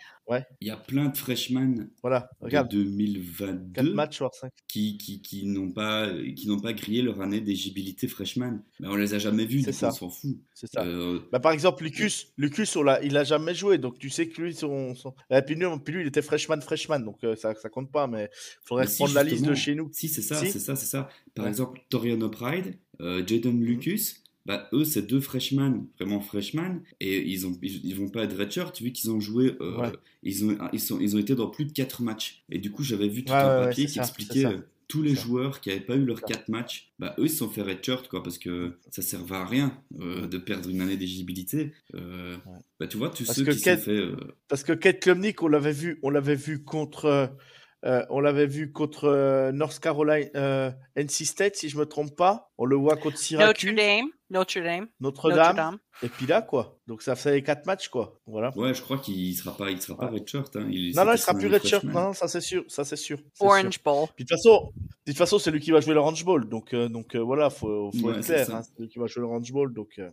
[0.61, 2.69] Il y a plein de freshmen Voilà, de regarde.
[2.69, 4.51] 2022 4 matchs sur 5.
[4.67, 8.59] qui, qui, qui n'ont pas, qui n'ont pas grillé leur année d'éligibilité freshman.
[8.79, 9.87] Mais on les a jamais vus, coup, ça.
[9.87, 10.37] on s'en fout.
[10.53, 10.83] C'est ça.
[10.85, 14.39] Euh, Bah, par exemple, Lucas, Lucas on il a jamais joué, donc tu sais que
[14.39, 15.15] lui, son, son...
[15.31, 18.05] Et puis, lui, puis lui, il était freshman, freshman, donc euh, ça, ça compte pas,
[18.05, 18.29] mais
[18.63, 19.89] faudrait Mais si, reprendre la liste de chez nous.
[19.93, 21.09] Si, c'est ça, Si c'est ça, c'est ça.
[21.33, 21.49] Par Ouais.
[21.49, 24.13] exemple, Toriano Pride, euh, Jaden Lucas,
[24.49, 28.35] bah, eux, c'est deux freshmen, vraiment freshmen, et ils, ont, ils, ils vont pas être
[28.35, 29.91] redshirt vu qu'ils ont joué, euh, Ouais.
[30.23, 32.43] ils, ont, ils, sont, ils ont été dans plus de 4 matchs.
[32.49, 34.57] Et du coup, j'avais vu tout Ouais, un ouais, papier qui ça, expliquait euh,
[34.87, 35.21] tous les ça.
[35.21, 36.25] joueurs qui n'avaient pas eu leurs ça.
[36.25, 39.45] 4 matchs, bah, eux, ils se sont fait redshirt, quoi, parce que ça servait à
[39.45, 41.71] rien euh, de perdre une année d'éligibilité.
[41.93, 42.57] Euh, Ouais.
[42.79, 43.91] bah, tu vois, tous Parce ceux que qui Kate- sont fait...
[43.91, 44.15] euh,
[44.47, 47.27] Parce que Kate Klumnik, on l'avait vu, on l'avait vu contre, euh,
[47.85, 52.15] euh, on l'avait vu contre euh, North Carolina, euh, NC State, si je me trompe
[52.17, 52.51] pas.
[52.57, 55.77] On le voit contre Notre Syracuse, Dame, Notre Dame, Notre-Dame, Notre-Dame.
[56.03, 56.77] et puis là, quoi.
[56.87, 58.19] Donc ça fait 4 matchs, quoi.
[58.27, 58.55] Voilà.
[58.57, 60.19] Ouais, je crois qu'il sera pas, il sera pas Ouais.
[60.19, 60.55] redshirt.
[60.55, 60.67] Hein.
[60.71, 61.83] Il, non, non, il sera plus redshirt.
[61.83, 63.17] Non, non, ça c'est sûr, ça c'est sûr.
[63.33, 63.47] c'est sûr.
[63.47, 64.07] Orange Bowl.
[64.15, 64.71] Puis de toute façon,
[65.05, 66.47] de toute façon, c'est lui qui va jouer le Orange Bowl.
[66.47, 68.55] Donc, euh, donc euh, voilà, faut, faut Ouais, être c'est clair.
[68.55, 69.73] hein, c'est lui qui va jouer le Orange Bowl.
[69.73, 70.09] Donc, euh,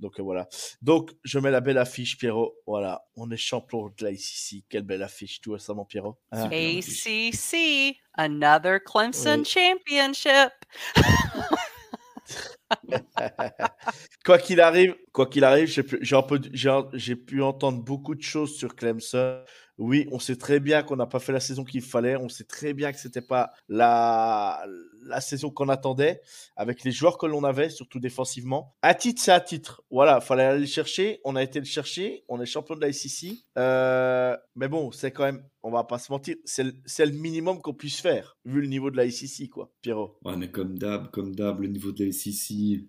[0.00, 0.48] donc euh, voilà.
[0.82, 2.56] Donc, je mets la belle affiche, Pierrot.
[2.66, 4.64] Voilà, on est champion de la ICC.
[4.68, 6.18] Quelle belle affiche, tout récemment, Pierrot.
[6.32, 9.44] ACC, another Clemson Oui.
[9.44, 10.52] championship.
[14.24, 18.74] quoi qu'il arrive, quoi qu'il arrive, j'ai pu, j'ai pu entendre beaucoup de choses sur
[18.74, 19.42] Clemson.
[19.78, 22.16] Oui, on sait très bien qu'on n'a pas fait la saison qu'il fallait.
[22.16, 24.64] On sait très bien que c'était pas la,
[25.04, 26.20] la saison qu'on attendait
[26.56, 28.74] avec les joueurs que l'on avait, surtout défensivement.
[28.82, 29.82] Un titre, c'est un titre.
[29.90, 31.20] Voilà, fallait aller le chercher.
[31.24, 32.24] On a été le chercher.
[32.28, 33.44] On est champion de la ICC.
[33.58, 37.60] Euh, mais bon, c'est quand même, on va pas se mentir, c'est le, le minimum
[37.60, 40.18] qu'on puisse faire vu le niveau de la ICC, quoi, Pierrot.
[40.24, 42.84] Ouais, mais comme d'hab, comme d'hab, le niveau de la SEC,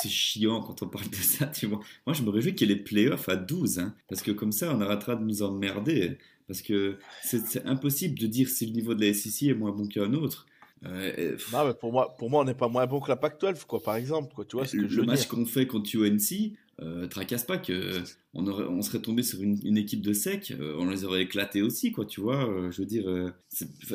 [0.00, 1.80] c'est chiant quand on parle de ça, tu vois.
[2.06, 4.52] Moi, je me réjouis qu'il y ait les playoffs à 12, hein, parce que comme
[4.52, 6.18] ça, on arrêtera de nous emmerder.
[6.46, 9.86] Parce que c'est impossible de dire si le niveau de la SEC est moins bon
[9.86, 10.46] qu'un autre.
[10.84, 13.66] Euh, Non, mais pour moi, pour moi, on n'est pas moins bon que la Pac-12,
[13.66, 14.44] quoi, par exemple, quoi.
[14.44, 18.02] Tu vois ce que le je match qu'on fait contre UNC, euh, tracasse pas que
[18.32, 21.22] on, aurait, on serait tombé sur une, une équipe de sec, euh, on les aurait
[21.22, 22.48] éclatés aussi, quoi, tu vois.
[22.48, 23.30] euh, je veux dire, euh,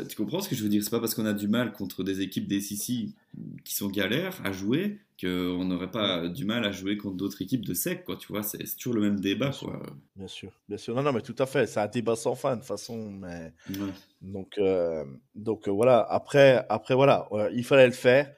[0.08, 0.84] tu comprends ce que je veux dire?
[0.84, 3.08] C'est pas parce qu'on a du mal contre des équipes des SEC
[3.64, 7.66] qui sont galères à jouer qu'on n'aurait pas du mal à jouer contre d'autres équipes
[7.66, 8.44] de sec, quoi, tu vois.
[8.44, 9.82] C'est toujours le même débat, quoi.
[10.16, 10.94] Bien sûr, bien sûr.
[10.96, 11.66] Non, non, mais tout à fait.
[11.68, 13.12] C'est un débat sans fin, de toute façon.
[13.12, 13.54] Mais...
[13.70, 13.94] Ouais.
[14.22, 14.60] Donc,
[15.36, 16.02] donc voilà.
[16.02, 18.34] Après, après voilà, il fallait le faire.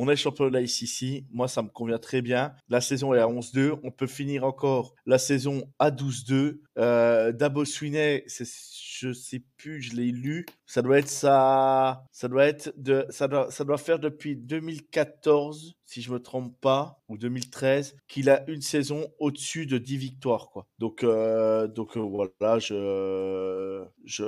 [0.00, 1.24] On est champion de la ICC.
[1.32, 2.52] Moi, ça me convient très bien.
[2.68, 3.80] La saison est à 11-2.
[3.82, 6.60] On peut finir encore la saison à 12-2.
[6.78, 10.44] Euh, Dabo c'est- je sais plus, je l'ai lu.
[10.66, 12.04] Ça doit être ça.
[12.12, 13.06] Ça doit être de.
[13.10, 18.28] Ça doit, ça doit faire depuis 2014, si je me trompe pas, ou 2013, qu'il
[18.30, 20.66] a une saison au-dessus de 10 victoires, quoi.
[20.78, 24.24] Donc, euh, donc euh, voilà, je, je,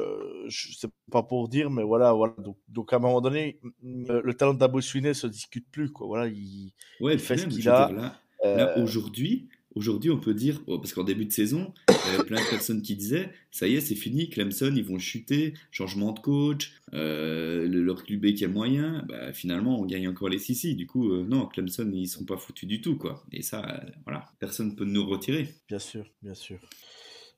[0.48, 2.34] je sais pas pour dire, mais voilà, voilà.
[2.38, 5.90] Donc, donc à un moment donné, le, le talent de Dabo Sweeney se discute plus,
[5.90, 6.06] quoi.
[6.06, 7.90] Voilà, il, Ouais, il fait ce qu'il a.
[7.90, 12.12] là, Là, euh, aujourd'hui, aujourd'hui, on peut dire, oh, parce qu'en début de saison, il
[12.12, 14.98] y avait plein de personnes qui disaient, ça y est, c'est fini, Clemson, ils vont
[14.98, 20.08] chuter, changement de coach, euh, le- leur QB qui est moyen, bah, finalement, on gagne
[20.08, 20.74] encore les Sissi.
[20.74, 23.24] Du coup, euh, non, Clemson, ils sont pas foutus du tout, quoi.
[23.32, 25.48] Et ça, euh, voilà, personne peut nous retirer.
[25.68, 26.58] Bien sûr, bien sûr.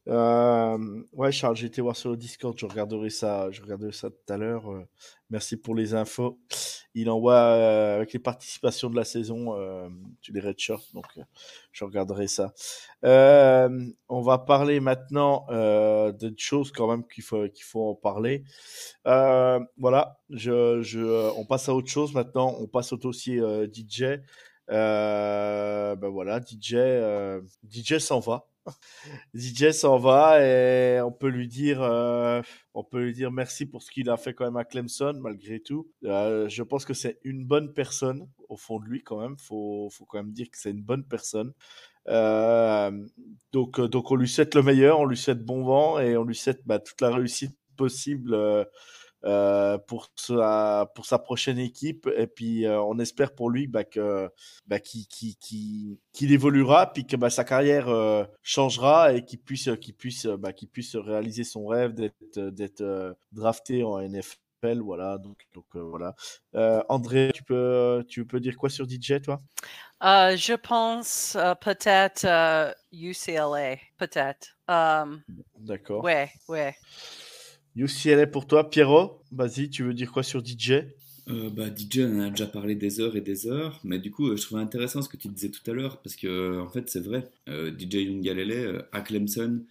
[0.08, 4.10] Euh, ouais, Charles, j'ai été voir sur le Discord, je regarderai ça, je regarderai ça
[4.10, 4.68] tout à l'heure.
[4.72, 4.84] euh,
[5.30, 6.40] merci pour les infos.
[6.94, 9.88] Il envoie euh, avec les participations de la saison euh,
[10.20, 11.22] tu les red shirts, donc euh,
[11.70, 12.52] je regarderai ça.
[13.04, 13.68] Euh,
[14.08, 18.42] on va parler maintenant euh, de choses quand même qu'il faut qu'il faut en parler.
[19.06, 22.56] Euh, voilà, je, je, euh, on passe à autre chose maintenant.
[22.58, 24.20] On passe au dossier euh, DJ.
[24.72, 28.48] Euh, ben voilà, DJ, euh, DJ s'en va.
[29.34, 32.40] DJ s'en va et on peut lui dire, euh,
[32.74, 35.60] on peut lui dire merci pour ce qu'il a fait quand même à Clemson malgré
[35.60, 35.90] tout.
[36.02, 39.36] Je pense que c'est une bonne personne au fond de lui quand même.
[39.36, 41.52] Faut, faut quand même dire que c'est une bonne personne.
[42.06, 46.36] Donc, donc on lui souhaite le meilleur, on lui souhaite bon vent et on lui
[46.36, 48.34] souhaite bah, toute la réussite possible.
[49.24, 52.08] Euh, pour sa pour sa prochaine équipe.
[52.16, 54.28] Et puis euh, on espère pour lui bah, que
[54.66, 59.40] bah, qu'il qu'il- qu'il- qu'il évoluera puis que bah, sa carrière euh, changera et qu'il
[59.40, 65.18] puisse qu'il puisse bah, qu'il puisse réaliser son rêve d'être d'être drafté en NFL voilà
[65.18, 66.14] donc donc voilà.
[66.88, 69.40] André tu peux tu peux dire quoi sur DJ toi?
[70.00, 72.26] Je pense peut-être
[72.92, 74.56] UCLA, peut-être.
[74.68, 75.22] Um,
[75.58, 76.04] d'accord.
[76.04, 76.74] ouais, ouais.
[77.76, 80.84] UCLA pour toi Pierrot vas-y tu veux dire quoi sur DJ
[81.28, 84.10] Euh, bah, DJ, on en a déjà parlé des heures et des heures, mais du
[84.10, 86.60] coup, euh, je trouvais intéressant ce que tu disais tout à l'heure, parce que, euh,
[86.60, 87.30] en fait, c'est vrai.
[87.46, 89.62] DJ Youngalele euh, à Clemson,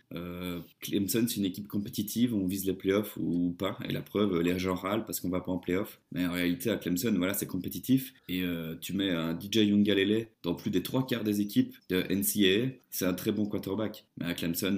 [0.80, 4.58] Clemson, c'est une équipe compétitive, on vise les playoffs ou pas, et la preuve, les
[4.60, 6.00] gens râlent parce qu'on va pas en playoffs.
[6.14, 8.44] Mais en réalité, à Clemson, voilà, c'est compétitif, et
[8.80, 13.06] tu mets un DJ Youngalele dans plus des trois quarts des équipes de NCAA, c'est
[13.06, 14.06] un très bon quarterback.
[14.18, 14.78] Mais à Clemson,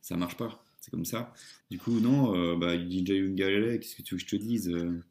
[0.00, 0.62] ça marche pas.
[0.88, 1.34] C'est comme ça.
[1.70, 4.70] Du coup, non, euh, bah, DJ Youngalele, qu'est-ce que tu veux que je te dise
[4.70, 5.02] euh,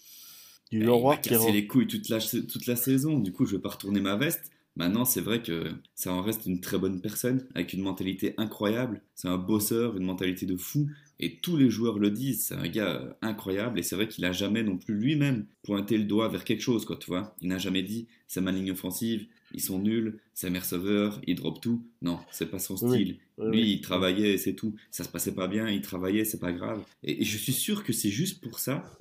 [0.72, 3.20] du il Leroy m'a cassé les couilles toute la, toute la saison.
[3.20, 4.52] Du coup, je vais pas retourner ma veste.
[4.76, 9.02] Maintenant, c'est vrai que ça en reste une très bonne personne, avec une mentalité incroyable.
[9.14, 10.90] C'est un bosseur, une mentalité de fou.
[11.20, 13.80] Et tous les joueurs le disent, c'est un gars euh, incroyable.
[13.80, 16.86] Et c'est vrai qu'il a jamais non plus lui-même pointé le doigt vers quelque chose,
[16.86, 17.36] quoi, tu vois.
[17.42, 21.36] Il n'a jamais dit, c'est ma ligne offensive, ils sont nuls, c'est mes receveurs, ils
[21.36, 21.86] dropent tout.
[22.02, 23.18] Non, c'est pas son style.
[23.38, 23.72] Oui, Lui, oui.
[23.74, 24.76] il travaillait c'est tout.
[24.92, 26.84] Ça se passait pas bien, il travaillait, c'est pas grave.
[27.04, 28.98] Et, et je suis sûr que c'est juste pour ça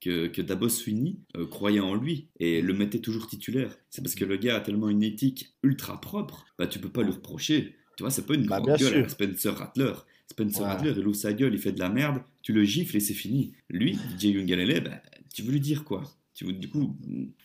[0.00, 3.74] que, que Dabo Sweeney euh, croyait en lui et le mettait toujours titulaire.
[3.90, 7.02] C'est parce que le gars a tellement une éthique ultra propre, bah tu peux pas
[7.02, 7.76] lui reprocher.
[7.96, 9.04] Tu vois, c'est pas une Bah, grande gueule sûr.
[9.04, 9.92] à Spencer Rattler.
[10.30, 10.74] Spencer Voilà.
[10.74, 13.14] Rattler, il ouvre sa gueule, il fait de la merde, tu le gifles et c'est
[13.14, 13.52] fini.
[13.70, 15.00] Lui, DJ Youngalele, bah,
[15.32, 16.02] tu veux lui dire quoi?
[16.34, 16.96] Tu Du coup,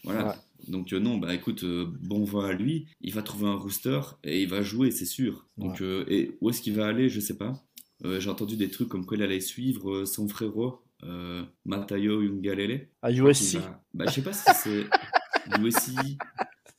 [0.04, 0.28] voilà.
[0.30, 0.34] Ouais.
[0.68, 4.00] Donc euh, non, bah écoute, euh, bon vent à lui, il va trouver un rooster
[4.24, 5.48] et il va jouer, c'est sûr.
[5.58, 7.64] Donc euh, et où est-ce qu'il va aller, je sais pas.
[8.06, 12.22] Euh, J'ai entendu des trucs comme quoi il allait suivre euh, son frérot, euh, Matayo
[12.22, 12.88] Yungalele.
[13.02, 14.86] à USC va- Bah, je sais pas si c'est
[15.62, 15.92] USC,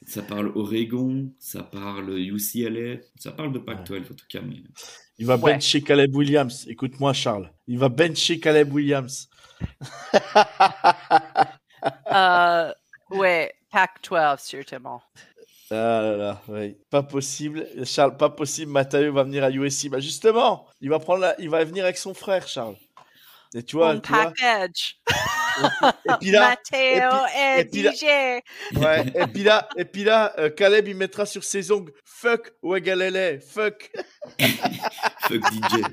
[0.06, 4.40] ça parle Oregon, ça parle UCLA, ça parle de Pac-12 en tout cas.
[4.42, 4.62] Mais...
[5.18, 5.52] il va Ouais.
[5.54, 9.28] bencher Caleb Williams écoute-moi Charles il va bencher Caleb Williams
[12.12, 12.72] Euh,
[13.10, 15.02] ouais, Pac-12, certainement.
[15.70, 16.76] Ah là là, ouais.
[16.90, 17.64] Pas possible.
[17.84, 18.72] Charles, pas possible.
[18.72, 19.88] Mathieu va venir à USC.
[19.88, 21.40] Bah justement, il va prendre la...
[21.40, 22.74] il va venir avec son frère, Charles.
[23.54, 24.98] Et tu vois, tu vois package.
[25.58, 28.02] et puis là, Matteo et et, puis là- DJ.
[28.78, 32.52] ouais, et puis là, et puis là, euh, Caleb il mettra sur ses ongles fuck
[32.62, 33.90] Wegalele, fuck.
[35.20, 35.84] Fuck DJ.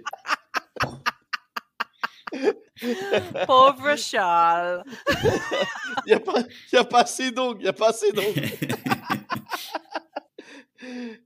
[3.47, 4.83] Pauvre Charles.
[6.05, 8.41] Il a pas, il a pas assez d'ongles, il a pas assez d'ongles.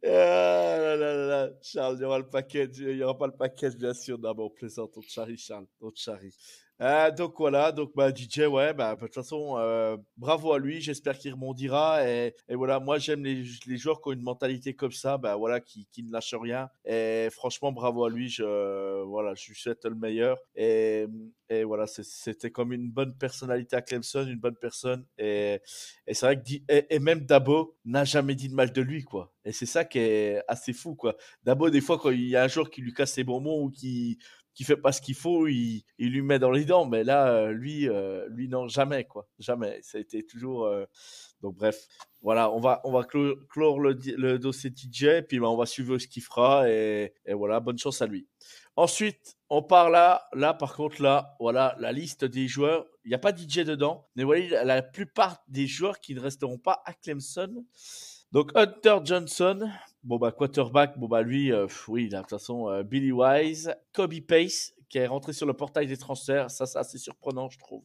[0.04, 1.50] Ah là là là.
[1.62, 4.18] Charles, il y aura le paquet, il y aura pas le paquet, bien sûr.
[4.18, 6.34] Non, mais on plaisante, on te charrie, Charles, on te charrie.
[6.82, 10.82] Euh, donc voilà, donc bah, DJ, ouais, bah, de toute façon, euh, bravo à lui,
[10.82, 12.08] j'espère qu'il rebondira.
[12.08, 15.60] Et, voilà, moi j'aime les, les joueurs qui ont une mentalité comme ça, bah, voilà,
[15.60, 16.70] qui, qui ne lâchent rien.
[16.86, 20.40] Et franchement, bravo à lui, je, voilà, je lui souhaite le meilleur.
[20.56, 21.06] Et,
[21.50, 25.06] et voilà, c'était comme une bonne personnalité à Clemson, une bonne personne.
[25.20, 25.60] Et,
[26.08, 29.32] et c'est vrai que et même Dabo n'a jamais dit de mal de lui, quoi.
[29.46, 31.16] Et c'est ça qui est assez fou, quoi.
[31.44, 33.70] Dabo, des fois, quand il y a un joueur qui lui casse ses bonbons ou
[33.70, 34.18] qui
[34.54, 36.86] qui fait pas ce qu'il faut, il, lui met dans les dents.
[36.86, 39.28] Mais là, euh, lui, euh, lui non, jamais, quoi.
[39.40, 39.80] Jamais.
[39.82, 40.66] Ça a été toujours.
[40.66, 40.86] euh,
[41.42, 41.88] Donc, bref,
[42.22, 45.98] voilà, on va, on va clo- clore le, dossier DJ, puis ben, on va suivre
[45.98, 46.70] ce qu'il fera.
[46.70, 48.28] Et, voilà, bonne chance à lui.
[48.76, 52.86] Ensuite, on part là, là par contre, là, voilà, la liste des joueurs.
[53.04, 56.60] Il n'y a pas DJ dedans, mais voilà, la plupart des joueurs qui ne resteront
[56.60, 57.66] pas à Clemson.
[58.32, 59.70] Donc, Hunter Johnson,
[60.04, 64.20] bon, bah, quarterback, bon, bah, lui, euh, oui, de toute façon, euh, Billy Wise, Kobe
[64.22, 67.84] Pace, qui est rentré sur le portail des transferts, ça, c'est assez surprenant, je trouve.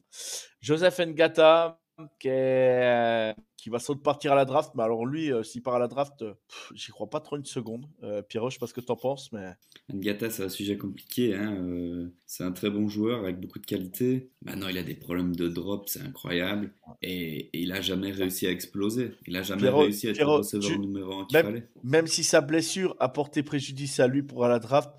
[0.59, 1.79] Joseph Ngata,
[2.19, 5.43] qui, est, euh, qui va sans doute partir à la draft, mais alors lui, euh,
[5.43, 6.33] s'il part à la draft, euh,
[6.75, 7.85] j'y crois pas trop une seconde.
[8.29, 9.53] Pierrot, je sais pas ce que t'en penses, mais.
[9.93, 11.35] Ngata, c'est un sujet compliqué.
[11.35, 12.09] Hein.
[12.25, 14.29] c'est un très bon joueur avec beaucoup de qualité.
[14.43, 16.71] Maintenant, il a des problèmes de drop, c'est incroyable.
[17.01, 19.11] Et, et il a jamais réussi à exploser.
[19.25, 21.45] Il a jamais Pierrot, réussi à être Pierrot, le receveur tu- numéro un qu'il même-
[21.45, 21.67] fallait.
[21.83, 24.91] même si sa blessure a porté préjudice à lui pour à la draft,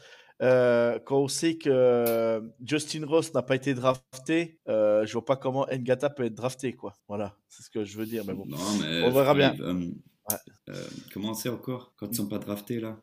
[0.43, 5.25] euh, quand on sait que euh, Justin Ross n'a pas été drafté, euh, je vois
[5.25, 6.95] pas comment Ngata peut être drafté, quoi.
[7.09, 8.45] Voilà, c'est ce que je veux dire, mais bon.
[8.47, 9.55] Non, mais On verra bien.
[9.61, 9.91] euh,
[10.31, 10.75] Ouais.
[11.15, 13.01] comment c'est encore quand ils sont pas draftés là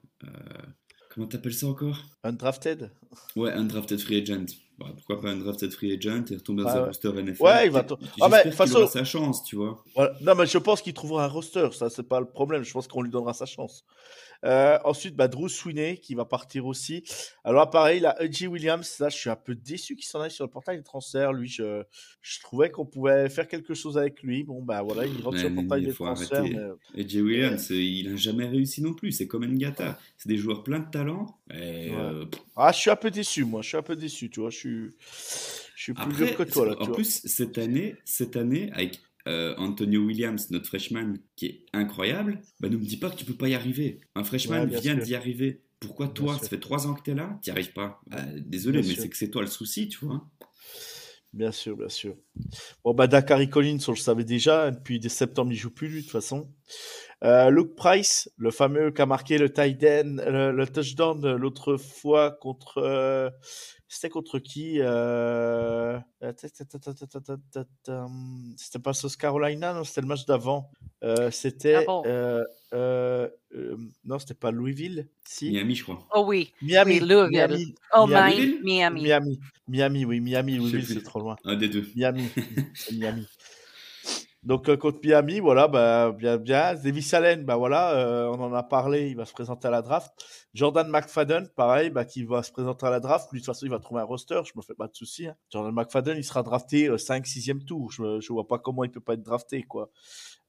[1.10, 1.98] Comment t'appelles ça encore?
[2.24, 2.92] Undrafted
[3.38, 4.46] Ouais, undrafted free agent.
[4.78, 6.86] Bah, pourquoi pas undrafted free agent et retomber dans un ouais.
[6.88, 9.82] roster NFL Ouais, il va J'espère to- Ah, mais, façon- aura sa chance, tu vois.
[9.96, 10.14] Voilà.
[10.22, 12.64] Non, mais je pense qu'il trouvera un roster, ça, c'est pas le problème.
[12.64, 13.86] Je pense qu'on lui donnera sa chance.
[14.44, 17.04] Euh, ensuite, bah, Drew Sweeney qui va partir aussi.
[17.44, 20.44] Alors, pareil, là, Edgy Williams, là, je suis un peu déçu qu'il s'en aille sur
[20.46, 21.34] le portail des transferts.
[21.34, 21.84] Lui, je,
[22.22, 24.44] je trouvais qu'on pouvait faire quelque chose avec lui.
[24.44, 26.44] Bon, bah voilà, il rentre sur le portail il des transferts.
[26.44, 29.12] mais- Jay Williams, euh, il a jamais réussi non plus.
[29.12, 29.98] C'est comme Ngata.
[30.18, 31.26] C'est des joueurs pleins de talent.
[31.52, 31.92] Et, Ouais.
[31.96, 33.62] euh, Ah, je suis un peu déçu, moi.
[33.62, 34.50] Je suis un peu déçu, tu vois.
[34.50, 34.90] Je suis,
[35.76, 36.72] je suis plus Après, dur que toi, là.
[36.74, 36.96] en tu vois.
[36.96, 42.70] plus, cette année, cette année, avec euh, Antonio Williams, notre freshman, qui est incroyable, bah,
[42.70, 44.00] ne me dis pas que tu peux pas y arriver.
[44.16, 45.62] Un freshman Ouais, vient d'y arriver.
[45.80, 46.44] Pourquoi Bien toi, sûr.
[46.44, 48.90] ça fait trois ans que tu es là, tu n'y arrives pas Bah, Désolé, Bien
[48.90, 50.30] mais c'est que c'est toi le souci, tu vois.
[51.34, 52.16] Bien sûr, bien sûr.
[52.84, 54.72] Bon, bah, Dakari Collins, on le savait déjà.
[54.72, 56.50] Depuis des septembre, il joue plus, lui, de toute façon.
[57.26, 59.50] Euh, Luke Price, le fameux qui a marqué le
[60.66, 62.78] touchdown l'autre fois contre.
[62.78, 63.30] Euh,
[63.88, 64.76] c'était contre qui.
[68.58, 70.70] C'était pas South Carolina, non, c'était le match d'avant.
[71.04, 71.86] Euh, c'était.
[71.88, 72.44] Ah
[73.54, 75.08] hum, non, c'était pas Louisville.
[75.24, 75.50] Si?
[75.50, 76.06] Miami, je crois.
[76.14, 76.52] Oh oui.
[76.62, 77.00] Miami.
[77.02, 77.76] Oui, Miami.
[77.96, 78.60] Oh, Miami.
[78.64, 79.02] Miami.
[79.02, 79.40] Miami.
[79.68, 80.20] Miami, oui.
[80.20, 81.38] Miami, Louisville, c'est trop loin.
[81.46, 81.88] Un des deux.
[81.96, 82.28] Miami.
[82.92, 83.26] Miami.
[84.46, 86.76] Donc, euh, contre Miami, voilà, bah, bien, bien.
[86.76, 89.82] Davis Allen, bah, voilà, euh, on en a parlé, il va se présenter à la
[89.82, 90.12] draft.
[90.54, 93.32] Jordan McFadden, pareil, bah, qui va se présenter à la draft.
[93.32, 95.28] Lui, de toute façon, il va trouver un roster, je me fais pas de soucis.
[95.28, 95.36] hein.
[95.52, 97.92] Jordan McFadden, il sera drafté 5-6e tour.
[97.92, 99.90] Je, je vois pas comment il peut pas être drafté, quoi.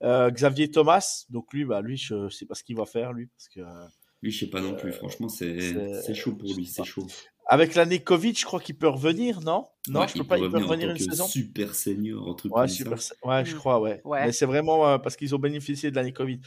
[0.02, 3.28] Euh, Xavier Thomas, donc lui, bah, lui, je sais pas ce qu'il va faire, lui,
[3.28, 3.61] parce que.
[3.61, 3.87] euh,
[4.20, 4.92] Lui, je sais pas non plus.
[4.92, 7.06] Franchement, c'est chaud pour lui, c'est chaud.
[7.48, 9.66] Avec l'année Covid, je crois qu'il peut revenir, non?
[9.88, 11.26] Non, Ouais, je peux il pas, il peut revenir en revenir tant une que saison.
[11.28, 13.14] super senior, un truc Ouais, comme super, ça.
[13.22, 13.59] ouais, je Mm.
[13.59, 14.00] crois, ouais.
[14.04, 14.26] Ouais.
[14.26, 16.40] Mais c'est vraiment euh, parce qu'ils ont bénéficié de l'année Covid.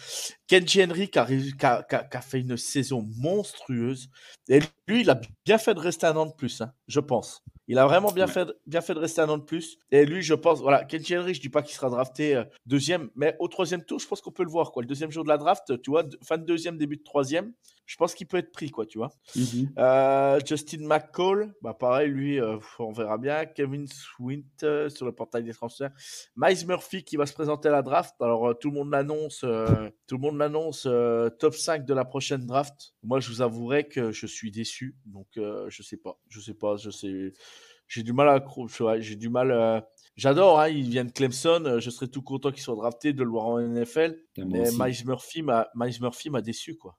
[0.47, 4.09] Kenji Henry qui a, réussi- qui a- qui a- qui a fait une saison monstrueuse.
[4.49, 4.59] Et
[4.89, 7.43] lui, il a bien fait de rester un an de plus, hein, je pense.
[7.69, 8.31] Il a vraiment bien, Ouais.
[8.33, 9.77] fait, de- bien fait de rester un an de plus.
[9.91, 13.09] Et lui, je pense, voilà, Kenji Henry, je dis pas qu'il sera drafté euh, deuxième,
[13.15, 14.81] mais au troisième tour, je pense qu'on peut le voir, quoi.
[14.83, 17.53] Le deuxième jour de la draft, tu vois, fin de deuxième, début de troisième,
[17.89, 19.09] je pense qu'il peut être pris, quoi, tu vois.
[19.35, 19.73] Mhm.
[19.79, 23.47] Euh, Justin McCall, bah pareil, lui, euh, on verra bien.
[23.47, 25.89] Kevin Swint euh, sur le portail des transferts.
[26.35, 28.13] Miles Murphy qui va se présenter à la draft.
[28.21, 30.83] Alors, tout le monde l'annonce, tout le monde l'annonce
[31.39, 32.93] top 5 de la prochaine draft.
[33.01, 34.95] Moi, je vous avouerai que je suis déçu.
[35.07, 36.19] Donc, je sais pas.
[36.29, 36.77] Je sais pas.
[36.77, 37.33] Je sais.
[37.87, 38.45] J'ai du mal à.
[38.99, 39.49] J'ai du mal.
[39.51, 39.81] euh,
[40.19, 41.63] J'adore, hein, il vient de Clemson.
[41.65, 44.17] euh, Je serais tout content qu'il soit drafté, de le voir en NFL.
[44.37, 44.69] Mais.
[44.71, 46.97] Miles Murphy m'a Miles Murphy m'a déçu, quoi.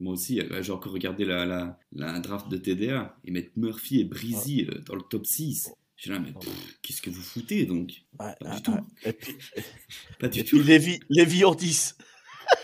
[0.00, 3.16] Moi aussi, euh, j'ai encore regardé la, la, la draft de TDA.
[3.24, 5.70] Ils mettent Murphy et Breezy euh, dans le top 6.
[5.96, 6.32] Je suis là, mais
[6.82, 7.92] qu'est-ce que vous foutez donc?
[8.18, 8.72] Ouais, Pas du tout.
[8.72, 8.80] ouais.
[9.04, 9.36] Et puis,
[10.18, 10.56] Pas du Et tout.
[10.58, 11.94] puis Lévi, Lévi Ortiz.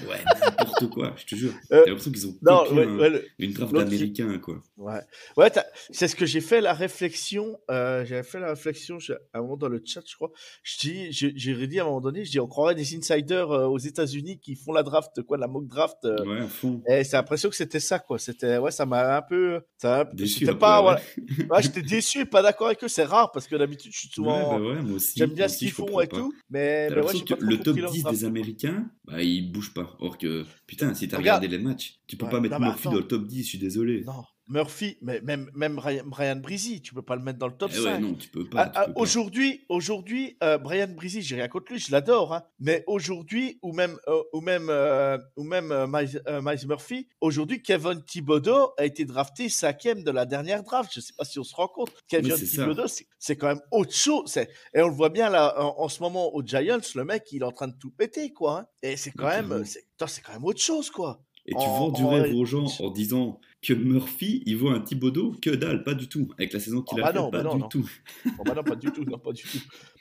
[0.09, 1.53] Ouais, n'importe quoi, je te jure.
[1.73, 4.61] Euh, J'ai l'impression qu'ils ont Non, copié ouais, un- ouais, le- une draft d'américains, quoi.
[4.77, 5.01] Ouais,
[5.37, 7.59] ouais t'as- c'est ce que j'ai fait la réflexion.
[7.71, 10.31] Euh, J'avais fait la réflexion je- à un moment dans le chat, je crois.
[10.63, 13.51] Je dis, j'ai j'ai dit à un moment donné, je dis, on croirait des insiders
[13.51, 15.97] euh, aux États-Unis qui font la draft, quoi, la mock draft.
[16.05, 16.83] euh, Ouais, à fond.
[16.89, 18.19] Et c'est l'impression que c'était ça, quoi.
[18.19, 20.83] C'était, ouais, ça m'a un peu, ça Déçu un peu, pas, ouais.
[20.85, 21.01] voilà.
[21.57, 22.89] Ouais, j'étais déçu et pas d'accord avec eux.
[22.89, 25.13] C'est rare parce que d'habitude, je suis Ouais, souvent, bah ouais, moi aussi.
[25.17, 26.17] j'aime bien ce qu'ils font et pas.
[26.19, 26.33] tout.
[26.51, 28.19] Mais, mais ouais, pas que trop le top compris leur 10 draft.
[28.19, 29.97] des Américains, bah, ils bougent pas.
[30.01, 32.89] Or que, putain, si t'as regardé les matchs, tu peux Ouais, pas mettre non, Murphy
[32.89, 32.93] attends.
[32.93, 34.05] dans le top 10, je suis désolé.
[34.05, 35.77] Non, Murphy, mais même, même
[36.07, 37.85] Brian Breezy, tu peux pas le mettre dans le top Eh 5.
[37.85, 38.63] ouais, non, tu peux pas.
[38.63, 38.93] Ah, ah, pas.
[38.95, 42.43] aujourd'hui, aujourd'hui, euh, Brian Breezy, j'ai rien contre lui, je l'adore, hein.
[42.61, 47.61] mais aujourd'hui, ou même, euh, ou même, euh, ou même euh, Miles, Miles Murphy, aujourd'hui,
[47.63, 50.91] Kevin Thibodeau a été drafté cinquième de la dernière draft.
[50.95, 51.91] Je sais pas si on se rend compte.
[52.09, 52.35] Kevin.
[52.37, 54.37] Thibodeau, c'est- quand même autre chose.
[54.37, 57.43] Et on le voit bien là, en, en ce moment aux Giants, le mec, il
[57.43, 58.61] est en train de tout péter, quoi.
[58.61, 58.67] hein.
[58.83, 61.21] Et c'est quand même, c'est quand même autre chose, quoi.
[61.49, 64.73] Et tu en- vends du en- rêve aux gens en disant que Murphy, il voit
[64.73, 66.29] un Thibodeau, que dalle, pas du tout.
[66.39, 67.69] Avec la saison qu'il Ah a bah fait, non, pas bah non, du non.
[67.69, 67.91] tout.
[68.39, 69.59] Oh bah non, pas du tout, non, pas du tout.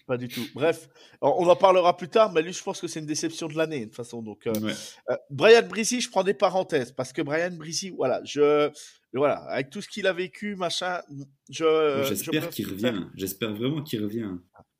[0.07, 0.41] Pas du tout.
[0.53, 0.87] Bref,
[1.21, 3.79] on en parlera plus tard, mais lui, je pense que c'est une déception de l'année,
[3.81, 4.21] de toute façon.
[4.21, 4.73] Donc, euh, Ouais.
[5.09, 8.69] euh, Brian Breezy, je prends des parenthèses, parce que Brian Breezy, voilà, je,
[9.19, 11.01] voilà, avec tout ce qu'il a vécu, machin,
[11.49, 11.63] je.
[11.63, 13.05] Euh, je J'espère qu'il revient.
[13.15, 14.31] J'espère vraiment qu'il revient.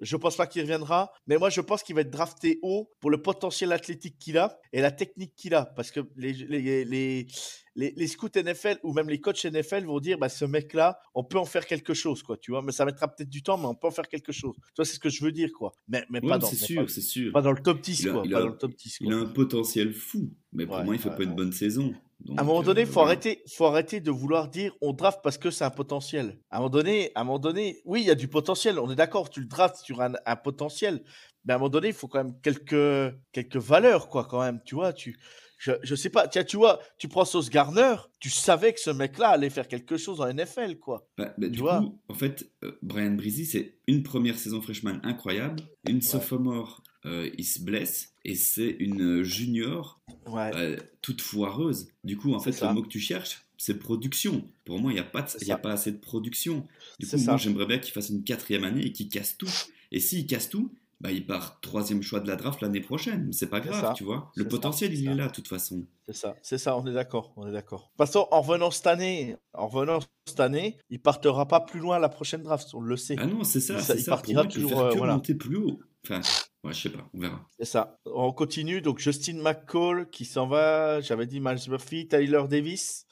[0.02, 3.10] Je pense pas qu'il reviendra, mais moi je pense qu'il va être drafté haut pour
[3.10, 5.66] le potentiel athlétique qu'il a et la technique qu'il a.
[5.66, 7.28] Parce que les, les, les,
[7.76, 11.24] les, les scouts NFL ou même les coachs NFL vont dire bah, ce mec-là, on
[11.24, 12.62] peut en faire quelque chose, quoi, tu vois.
[12.62, 14.54] Mais ça mettra peut-être du temps, mais on peut en faire quelque chose.
[14.58, 15.72] Tu vois, c'est ce que je veux dire, quoi.
[15.88, 17.32] Mais, mais Ouais, pas, dans, c'est sûr, pas, c'est sûr.
[17.32, 18.22] pas dans le top 10, Il a- quoi.
[18.26, 19.16] il pas a- dans le top 10, Il quoi.
[19.16, 20.30] a un potentiel fou.
[20.52, 21.94] Mais pour Ouais, moi, il fait ouais, pas une bonne saison.
[22.22, 23.12] Donc, À un moment donné, il euh, faut, voilà.
[23.12, 26.40] arrêter, faut arrêter de vouloir dire on draft parce que c'est un potentiel.
[26.50, 28.90] À un moment donné, à un moment donné oui, il y a du potentiel, on
[28.90, 31.04] est d'accord, tu le drafts sur un, un potentiel.
[31.46, 34.62] Mais à un moment donné, il faut quand même quelques, quelques valeurs, quoi, quand même.
[34.66, 35.20] Tu vois, tu,
[35.58, 38.90] je, je sais pas, tiens, tu vois, tu prends Sauce Garner, tu savais que ce
[38.90, 41.08] mec-là allait faire quelque chose en NFL, quoi.
[41.18, 45.00] Bah, bah, du vois coup, en fait, euh, Brian Breezy, c'est une première saison freshman
[45.04, 50.52] incroyable, une sophomore, euh, il se blesse, et c'est une junior Ouais.
[50.56, 51.90] euh, toute foireuse.
[52.04, 54.44] Du coup, en fait, le mot que tu cherches, c'est production.
[54.66, 56.66] Pour moi, il n'y a, pas de- y a pas assez de production.
[57.00, 57.32] Du coup, ça.
[57.32, 59.50] moi, j'aimerais bien qu'il fasse une quatrième année et qu'il casse tout.
[59.92, 63.32] Et s'il casse tout, bah, il part troisième choix de la draft l'année prochaine.
[63.32, 63.94] C'est pas grave, ça.
[63.96, 64.32] tu vois.
[64.36, 65.86] Le ça, potentiel, il est là, de toute façon.
[66.08, 67.82] C'est ça, c'est ça, on est d'accord, on est d'accord.
[67.82, 71.80] De toute façon, en revenant cette année, en revenant cette année, il partira pas plus
[71.80, 73.16] loin à la prochaine draft, on le sait.
[73.20, 74.12] Ah non, c'est ça, il ça.
[74.12, 75.14] Partira il peut toujours, euh, voilà.
[75.16, 75.80] monter plus haut.
[76.04, 76.22] Enfin,
[76.66, 77.40] ouais, je sais pas, on verra.
[77.60, 78.00] C'est ça.
[78.06, 78.82] On continue.
[78.82, 81.00] Donc, Justin McCall qui s'en va.
[81.02, 83.06] J'avais dit Miles Murphy, Tyler Davis.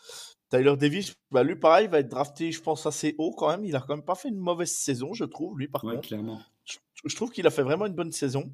[0.50, 3.66] Tyler Davis, bah, lui, pareil, va être drafté, je pense, assez haut quand même.
[3.66, 6.08] Il a quand même pas fait une mauvaise saison, je trouve, lui, par Ouais, contre.
[6.08, 6.40] clairement.
[6.66, 8.54] Je, je trouve qu'il a fait vraiment une bonne saison.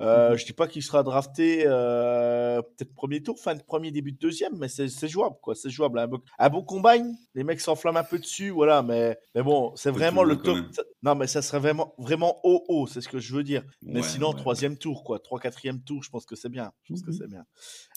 [0.00, 0.36] Euh, Mhm.
[0.38, 4.18] Je dis pas qu'il sera drafté euh, peut-être premier tour, fin de premier, début de
[4.18, 5.54] deuxième, mais c'est jouable, quoi.
[5.54, 5.98] C'est jouable.
[5.98, 8.82] Un beau, un beau combine, les mecs s'enflamment un peu dessus, voilà.
[8.82, 10.56] Mais, mais bon, c'est vraiment le top.
[10.56, 10.70] même.
[11.04, 13.64] Non, mais ça serait vraiment, vraiment haut, haut, c'est ce que je veux dire.
[13.82, 15.18] Mais Ouais, sinon, ouais, troisième tour, quoi.
[15.18, 16.72] Trois, quatrième tour, je pense que c'est bien.
[16.84, 17.16] Je pense que Mhm.
[17.18, 17.44] c'est bien.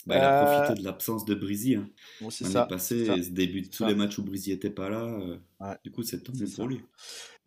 [0.06, 1.76] Bah, il a Euh, profité de l'absence de Breezy.
[1.76, 1.88] Hein.
[2.20, 2.66] Bon, c'est ça.
[2.70, 3.88] et ce début de tous ça.
[3.88, 5.04] les matchs où Breezy était pas là.
[5.04, 5.76] euh, Ouais.
[5.84, 6.80] Du coup, c'est tant mieux pour lui.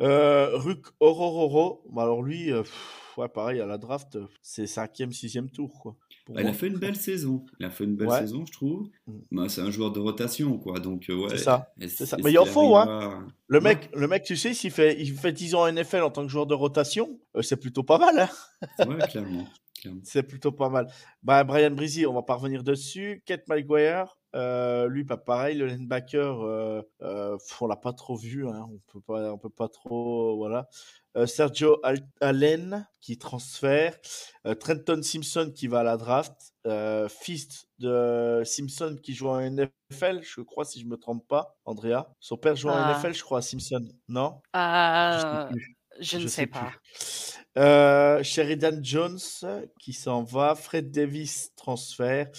[0.02, 4.66] Euh, Ruc Orororo, bah alors lui, euh, pff, ouais, pareil, à la draft, euh, c'est
[4.66, 5.96] cinquième, sixième tour, quoi.
[6.30, 7.46] Bah, il a fait une belle saison.
[7.60, 8.88] Il a fait une belle saison, je trouve.
[9.08, 9.14] Mm.
[9.32, 10.80] Bah, c'est un joueur de rotation, quoi.
[10.80, 11.30] Donc, euh, ouais.
[11.32, 11.70] C'est ça,
[12.06, 12.18] ça.
[12.24, 13.28] Mais il en faut, hein.
[13.52, 13.64] Le Ouais.
[13.76, 16.22] mec, le mec, tu sais, s'il fait, il fait 10 ans en NFL en tant
[16.24, 18.86] que joueur de rotation, euh, c'est plutôt pas mal, hein.
[18.88, 19.48] Ouais, clairement.
[20.04, 20.88] C'est plutôt pas mal.
[21.24, 23.24] Bah, Brian Breezy, on va pas revenir dessus.
[23.26, 25.58] Kate McGuire, euh, lui, pas pareil.
[25.58, 28.48] Le linebacker, euh, euh, on l'a pas trop vu.
[28.48, 28.68] Hein.
[28.72, 30.68] On peut pas, on peut pas trop, voilà.
[31.18, 33.98] Euh, Sergio Al- Allen qui transfère.
[34.46, 36.54] Euh, Trenton Simpson qui va à la draft.
[36.68, 41.58] Euh, fils de Simpson qui joue en NFL, je crois, si je me trompe pas.
[41.66, 42.92] Andrea, son père joue en Ah.
[42.96, 43.88] NFL, je crois, Simpson.
[44.08, 44.42] Non?
[44.54, 45.20] Je
[45.50, 45.79] sais plus.
[46.00, 46.72] Je ne Je sais sais pas.
[47.58, 49.20] Euh, Sheridan Jones
[49.80, 52.30] qui s'en va, Fred Davis transfert,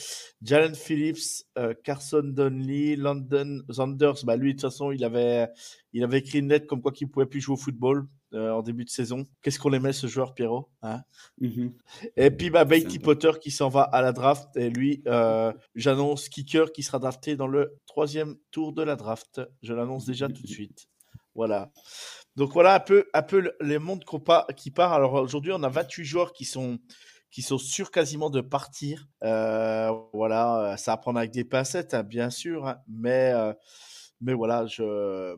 [0.41, 5.49] Jalen Phillips, euh, Carson Donnelly, London Zanders, bah lui de toute façon il avait,
[5.93, 8.63] il avait écrit une lettre comme quoi qu'il pouvait plus jouer au football euh, en
[8.63, 9.27] début de saison.
[9.43, 11.03] Qu'est-ce qu'on aimait ce joueur Pierrot hein?
[11.41, 11.73] Mhm.
[12.17, 13.01] Et puis bah, Beatty.
[13.01, 17.35] Potter qui s'en va à la draft et lui euh, j'annonce Kicker qui sera drafté
[17.35, 19.41] dans le troisième tour de la draft.
[19.63, 20.87] Je l'annonce déjà tout de suite.
[21.35, 21.71] Voilà.
[22.37, 24.05] Donc voilà un peu, un peu le- les mondes
[24.57, 24.93] qui part.
[24.93, 26.79] Alors aujourd'hui, on a 28 joueurs qui sont,
[27.31, 29.07] qui sont sûrs quasiment de partir.
[29.25, 33.53] Euh, voilà, ça va prendre avec des pincettes, hein, bien sûr, hein, mais, euh,
[34.21, 35.35] mais voilà, je,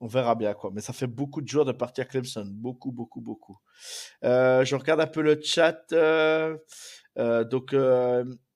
[0.00, 0.70] on verra bien quoi.
[0.74, 3.58] Mais ça fait beaucoup de joueurs de partir à Clemson, beaucoup, beaucoup, beaucoup.
[4.24, 5.78] Euh, je regarde un peu le chat.
[7.16, 7.74] donc,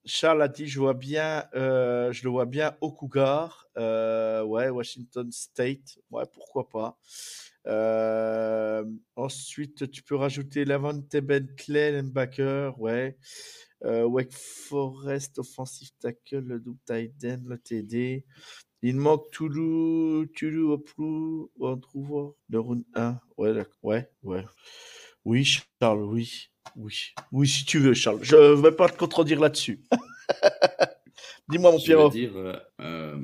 [0.07, 3.67] Charles a dit, je vois bien, euh, je le vois bien au Cougar.
[3.77, 5.99] Euh, ouais, Washington State.
[6.09, 6.97] Ouais, pourquoi pas.
[7.67, 8.85] Euh,
[9.17, 12.79] ensuite, tu peux rajouter Lavonte Bentley, linebacker.
[12.79, 13.17] Ouais.
[13.83, 18.25] Wake Forest, offensive tackle, le double tight end, le TD.
[18.81, 23.19] Il manque Toulouse, Oprou, on trouve le round 1.
[23.37, 23.65] Ouais.
[23.83, 24.45] Ouais, ouais.
[25.25, 26.49] Oui, Charles, oui.
[26.75, 27.13] Oui.
[27.31, 28.19] Oui, si tu veux, Charles.
[28.21, 29.81] Je ne vais pas te contredire là-dessus.
[31.49, 32.09] Dis-moi, mon Je Pierrot.
[32.09, 33.17] veux dire euh, euh,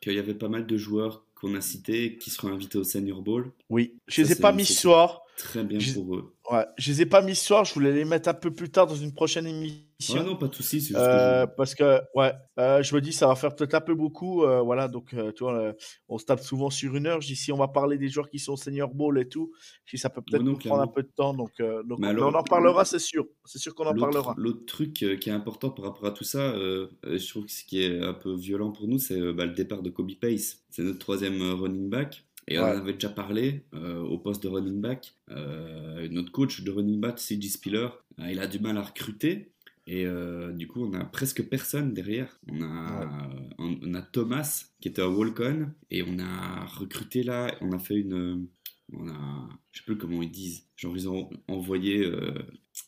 [0.00, 3.20] qu'il y avait pas mal de joueurs qu'on a cités qui seront invités au Senior
[3.22, 3.50] Bowl.
[3.68, 3.94] Oui.
[4.06, 5.22] Je les Ça, ai pas mis ce soir.
[5.36, 6.33] Très bien Je- pour eux.
[6.50, 6.66] Ouais.
[6.76, 7.64] Je les ai pas mis ce soir.
[7.64, 10.22] Je voulais les mettre un peu plus tard dans une prochaine Ouais, émission.
[10.22, 13.34] non, pas de juste Euh, que parce que ouais, euh, je me dis ça va
[13.34, 14.86] faire peut-être un peu beaucoup, euh, voilà.
[14.88, 15.72] Donc euh, tu vois,
[16.08, 17.22] on se tape souvent sur une heure.
[17.22, 19.52] Je dis si on va parler des joueurs qui sont senior ball et tout,
[19.90, 21.32] dis ça peut peut-être Ouais, nous prendre un peu de temps.
[21.32, 21.52] Donc,
[21.86, 23.24] donc on- alors, on en parlera, c'est sûr.
[23.46, 24.34] C'est sûr qu'on en L'autre- parlera.
[24.36, 27.82] L'autre truc qui est important par rapport à tout ça, je trouve que ce qui
[27.82, 30.58] est un peu violent pour nous, c'est bah, le départ de Kobe Pace.
[30.68, 32.22] C'est notre troisième running back.
[32.46, 35.14] Et on en avait déjà parlé euh, au poste de running back.
[35.30, 37.88] Euh, notre coach de running back, CJ Spiller,
[38.20, 39.52] euh, il a du mal à recruter.
[39.86, 42.38] Et euh, du coup, on a presque personne derrière.
[42.50, 43.08] On a,
[43.58, 45.70] on, on a Thomas qui était à Walcon.
[45.90, 48.48] Et on a recruté là, on a fait une.
[48.92, 49.48] On a.
[49.72, 50.66] Je sais plus comment ils disent.
[50.76, 52.10] Genre, ils ont envoyé.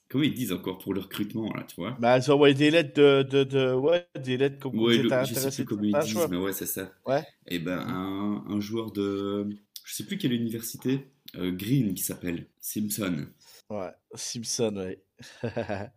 [0.08, 1.96] Comment ils disent encore pour le recrutement, là, tu vois?
[2.00, 5.08] Bah, ils ont envoyé des lettres de, de, de- ouais, des lettres comme Ouais, le-
[5.24, 6.92] je sais plus comment ils disent, mais ouais, c'est ça.
[7.06, 7.24] Ouais.
[7.48, 9.48] Et ben, un, un joueur de.
[9.84, 11.06] Je sais plus quelle université.
[11.36, 12.46] euh, Green qui s'appelle.
[12.60, 13.26] Simpson.
[13.70, 15.02] Ouais, Simpson, ouais.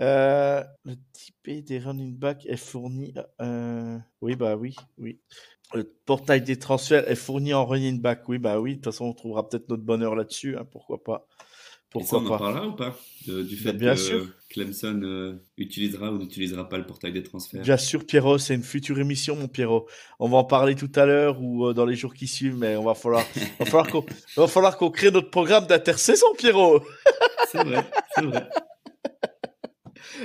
[0.00, 3.14] Euh, le type des running back est fourni.
[3.40, 5.18] euh, Oui, bah oui, oui.
[5.74, 8.28] Le portail des transferts est fourni en running back.
[8.28, 8.72] Oui, bah oui.
[8.72, 10.56] De toute façon, on trouvera peut-être notre bonheur là-dessus.
[10.56, 11.26] hein, pourquoi pas
[11.90, 14.26] Pourquoi on en pas parlera ou pas De- Du fait bien que sûr.
[14.50, 17.62] Clemson euh, utilisera ou n'utilisera pas le portail des transferts?
[17.62, 19.86] Bien sûr, Pierrot, c'est une future émission, mon Pierrot.
[20.18, 22.76] On va en parler tout à l'heure ou euh, dans les jours qui suivent, mais
[22.76, 23.24] on va falloir,
[23.58, 24.04] va falloir qu'on,
[24.36, 26.82] va falloir qu'on crée notre programme d'intersaison, Pierrot.
[27.50, 27.84] C'est vrai,
[28.14, 28.48] c'est vrai.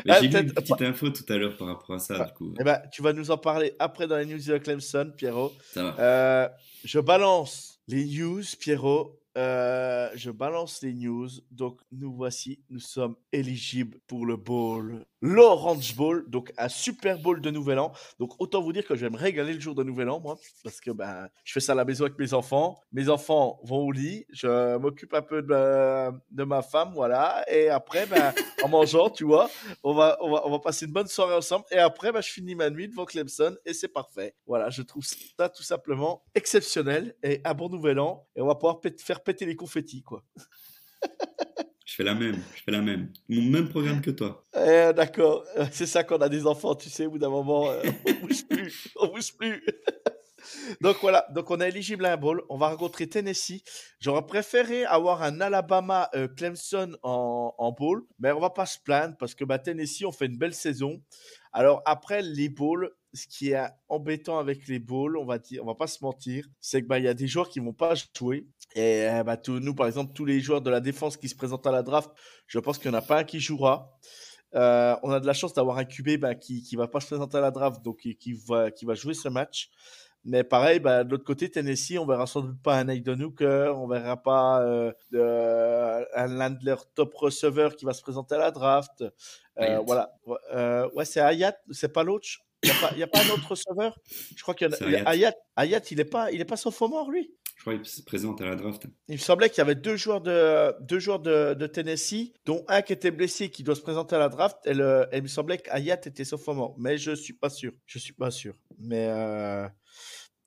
[0.09, 2.23] Ah, J'ai lu une petite info tout à l'heure par rapport à ça, Ah.
[2.25, 2.53] du coup.
[2.59, 5.53] Eh ben, tu vas nous en parler après dans les news de Clemson, Pierrot.
[5.71, 5.95] Ça va.
[5.99, 6.49] Euh,
[6.83, 9.19] je balance les news, Pierrot.
[9.37, 11.29] Euh, je balance les news.
[11.51, 12.59] Donc, nous voici.
[12.69, 16.29] Nous sommes éligibles pour le bowl, l'Orange Bowl.
[16.29, 17.93] Donc, un Super Bowl de Nouvel An.
[18.19, 20.37] Donc, autant vous dire que je vais me régaler le jour de Nouvel An, moi.
[20.63, 22.81] Parce que ben, je fais ça à la maison avec mes enfants.
[22.91, 24.25] Mes enfants vont au lit.
[24.31, 27.43] Je m'occupe un peu de, ma femme, voilà.
[27.49, 29.49] Et après, ben, en mangeant, tu vois,
[29.83, 31.65] on va, on, va, passer une bonne soirée ensemble.
[31.71, 33.55] Et après, ben, je finis ma nuit devant Clemson.
[33.65, 34.35] Et c'est parfait.
[34.45, 37.15] Voilà, je trouve ça tout simplement exceptionnel.
[37.23, 38.27] Et un bon Nouvel An.
[38.35, 40.21] Et on va pouvoir faire péter les confettis, quoi.
[41.85, 43.11] Je fais la même, je fais la même.
[43.27, 44.45] Mon même programme que toi.
[44.55, 47.69] Eh, D'accord, c'est ça quand on a des enfants, tu sais, au bout d'un moment,
[47.69, 49.65] euh, on bouge plus, on bouge plus.
[50.81, 53.63] donc voilà, donc on est éligible à un bowl, on va rencontrer Tennessee.
[53.99, 58.79] J'aurais préféré avoir un Alabama euh, Clemson en, en bowl, mais on va pas se
[58.79, 61.01] plaindre parce que bah, Tennessee, on fait une belle saison.
[61.51, 65.67] Alors après les bowls, ce qui est embêtant avec les bowls, on va dire, on
[65.67, 67.93] va pas se mentir, c'est que bah il y a des joueurs qui vont pas
[68.17, 68.47] jouer.
[68.75, 71.67] Et euh, bah, nous, par exemple, tous les joueurs de la défense qui se présentent
[71.67, 72.11] à la draft,
[72.47, 73.97] je pense qu'il n'y en a pas un qui jouera.
[74.55, 77.07] Euh, on a de la chance d'avoir un QB bah, qui ne va pas se
[77.07, 79.71] présenter à la draft, donc qui, va, qui va jouer ce match.
[80.25, 83.73] Mais pareil, bah, de l'autre côté, Tennessee, on verra sans doute pas un Aiden Hooker,
[83.75, 88.51] on verra pas euh, euh, un Landler top receiver qui va se présenter à la
[88.51, 89.03] draft.
[89.59, 90.13] Euh, voilà.
[90.95, 92.27] Ouais, c'est Hayat, c'est pas l'autre.
[92.63, 93.97] Il n'y a, pas- y a pas un autre receveur
[94.35, 94.77] Je crois qu'il y en a.
[94.77, 94.85] C'est
[95.91, 97.31] il n'est pas, il est pas sophomore, lui?
[97.57, 98.83] Je crois qu'il se présente à la draft.
[99.07, 102.65] il me semblait qu'il y avait deux joueurs de, deux joueurs de, de Tennessee, dont
[102.67, 104.57] un qui était blessé, qui doit se présenter à la draft.
[104.65, 107.71] Et, le- et il me semblait qu'Ayat était sophomore, mais je suis pas sûr.
[107.85, 108.53] Je suis pas sûr.
[108.79, 109.67] Mais euh,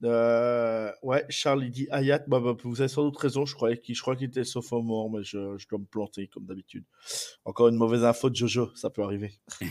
[0.05, 2.24] euh, ouais, Charles il dit Ayat.
[2.28, 3.47] Bah, bah, vous avez sans doute raison.
[3.47, 6.44] Je croyais qu'il, je crois qu'il était sophomore, mais je, je dois me planter comme
[6.44, 6.84] d'habitude.
[7.44, 9.32] Encore une mauvaise info de Jojo, ça peut arriver.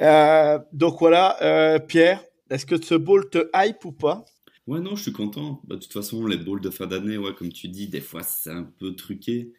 [0.00, 4.24] Euh, donc voilà, euh, Pierre, est-ce que ce ball te hype ou pas?
[4.68, 5.60] Ouais, non, je suis content.
[5.64, 8.22] Bah, de toute façon, les bowls de fin d'année, ouais, comme tu dis, des fois
[8.22, 9.52] c'est un peu truqué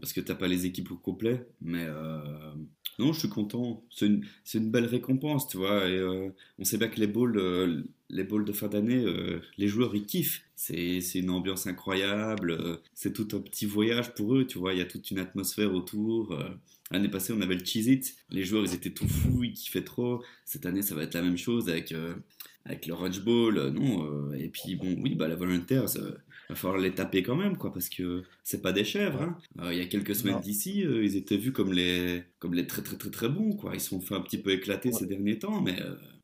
[0.00, 1.46] parce que t'as pas les équipes au complet.
[1.60, 1.86] Mais
[2.98, 3.84] non, je suis content.
[3.90, 5.88] C'est une, c'est une belle récompense, tu vois.
[5.88, 6.02] Et
[6.58, 10.06] on sait bien que les euh, les bowls de fin d'année, euh, les joueurs ils
[10.06, 10.42] kiffent.
[10.54, 12.52] C'est, une ambiance incroyable.
[12.52, 14.72] euh, c'est tout un petit voyage pour eux, tu vois.
[14.74, 16.32] Il y a toute une atmosphère autour.
[16.32, 16.48] euh.
[16.92, 18.14] L'année passée, on avait le Cheez It.
[18.30, 20.22] Les joueurs, ils étaient tout fous, ils kiffaient trop.
[20.44, 21.92] Cette année, ça va être la même chose avec.
[22.64, 24.32] avec le Rudge Bowl, non.
[24.34, 26.12] et puis, bon, oui, bah, la Volunteers, euh,
[26.48, 29.22] va falloir les taper quand même, quoi, parce que c'est pas des chèvres.
[29.22, 29.70] hein.
[29.72, 32.96] Il y a quelques semaines d'ici, ils étaient vus comme les, comme les très très
[32.96, 33.72] très très bons, quoi.
[33.74, 34.94] Ils se sont fait un petit peu éclater Ouais.
[34.94, 35.76] ces derniers temps, mais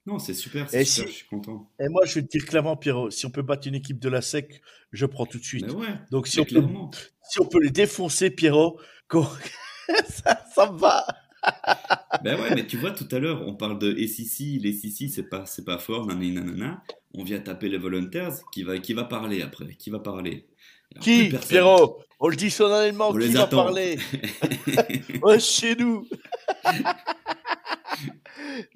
[0.09, 1.71] non, c'est super, Et c'est super, si- je suis content.
[1.79, 4.09] Et moi, je vais te dire clairement, Pierrot, si on peut battre une équipe de
[4.09, 4.61] la SEC,
[4.93, 5.71] je prends tout de suite.
[5.73, 6.63] Ouais, Donc, si on, peut,
[7.31, 8.81] si on peut les défoncer, Pierrot,
[10.09, 11.07] ça, ça me va.
[12.25, 15.29] Ben ouais, mais tu vois, tout à l'heure, on parle de SEC, les SEC, c'est
[15.29, 16.83] pas, c'est pas fort, nanani, nanana.
[17.15, 20.47] On vient taper les Volunteers, qui va, qui va parler après Qui va parler
[20.93, 21.29] Alors, Qui.
[21.49, 22.01] Pierrot?
[22.21, 23.63] On le dit solennellement, On qui les va attend.
[23.65, 23.99] parler?
[25.39, 26.07] Chez nous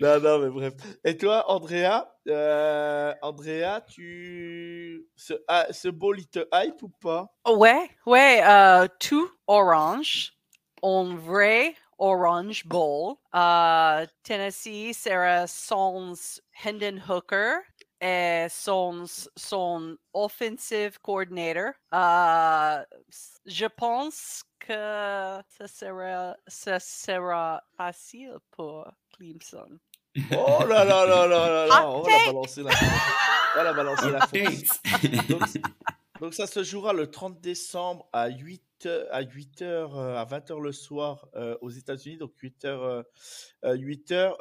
[0.00, 0.74] Non, non, mais bref.
[1.04, 5.06] Et toi, Andrea euh, Andrea, tu...
[5.16, 7.34] Ce, ah, ce ball, il te hype ou pas?
[7.46, 10.32] Ouais, ouais, euh, tout orange,
[10.82, 13.16] un vrai orange bowl.
[13.34, 16.14] Euh, Tennessee sera son
[16.64, 17.58] Hendon Hooker
[18.00, 19.04] et son,
[19.36, 21.72] son offensive coordinator.
[23.46, 28.88] Je pense que ça sera, sera facile pour
[29.22, 29.78] Clemson.
[30.32, 32.26] Oh là là là là là là On va take.
[32.26, 32.70] balancer la
[33.56, 35.42] On va balancer la donc,
[36.20, 38.62] donc ça se jouera le 30 décembre à 8
[39.12, 43.04] à 8h à 20h le soir euh, aux États-Unis donc 8h
[43.62, 44.34] 8h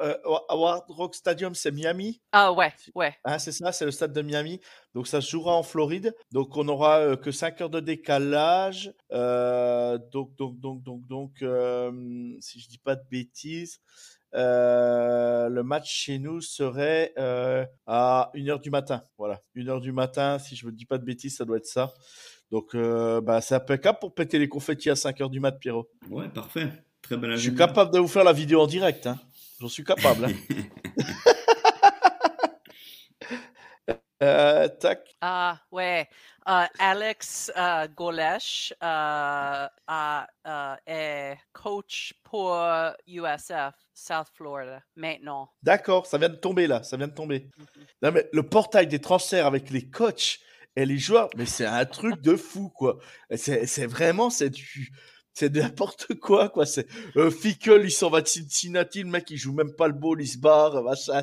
[0.48, 3.14] Hard Rock Stadium c'est Miami Ah ouais, ouais.
[3.24, 4.60] Hein, c'est ça, c'est le stade de Miami.
[4.94, 6.14] Donc ça se jouera en Floride.
[6.32, 8.92] Donc on aura euh, que 5 heures de décalage.
[9.12, 13.80] Euh, donc donc donc donc donc euh, si je dis pas de bêtises,
[14.34, 19.02] euh, le match chez nous serait euh, à 1h du matin.
[19.18, 21.92] Voilà, 1h du matin, si je ne dis pas de bêtises, ça doit être ça.
[22.50, 25.88] Donc euh, bah, c'est impeccable pour péter les confettis à 5h du mat, Pierrot.
[26.10, 26.68] Ouais, parfait.
[27.00, 29.06] Très belle Je suis capable de vous faire la vidéo en direct.
[29.06, 29.18] Hein.
[29.60, 30.26] J'en suis capable.
[30.26, 30.30] hein.
[34.22, 35.16] Euh, tac.
[35.20, 36.08] Ah, ouais.
[36.48, 39.66] Euh, Alex euh, Golesh euh,
[40.86, 42.56] est coach pour
[43.06, 45.50] USF, South Florida, maintenant.
[45.62, 47.48] D'accord, ça vient de tomber là, ça vient de tomber.
[47.56, 47.66] Mhm.
[48.02, 50.38] Non, mais le portail des transferts avec les coachs
[50.76, 52.98] et les joueurs, mais c'est un truc de fou, quoi.
[53.34, 54.92] C'est vraiment, c'est du.
[55.34, 56.66] C'est n'importe quoi, quoi.
[56.66, 59.94] C'est euh, Fickle, il s'en va de Cincinnati, le mec, il joue même pas le
[59.94, 61.22] ball, il se barre, machin.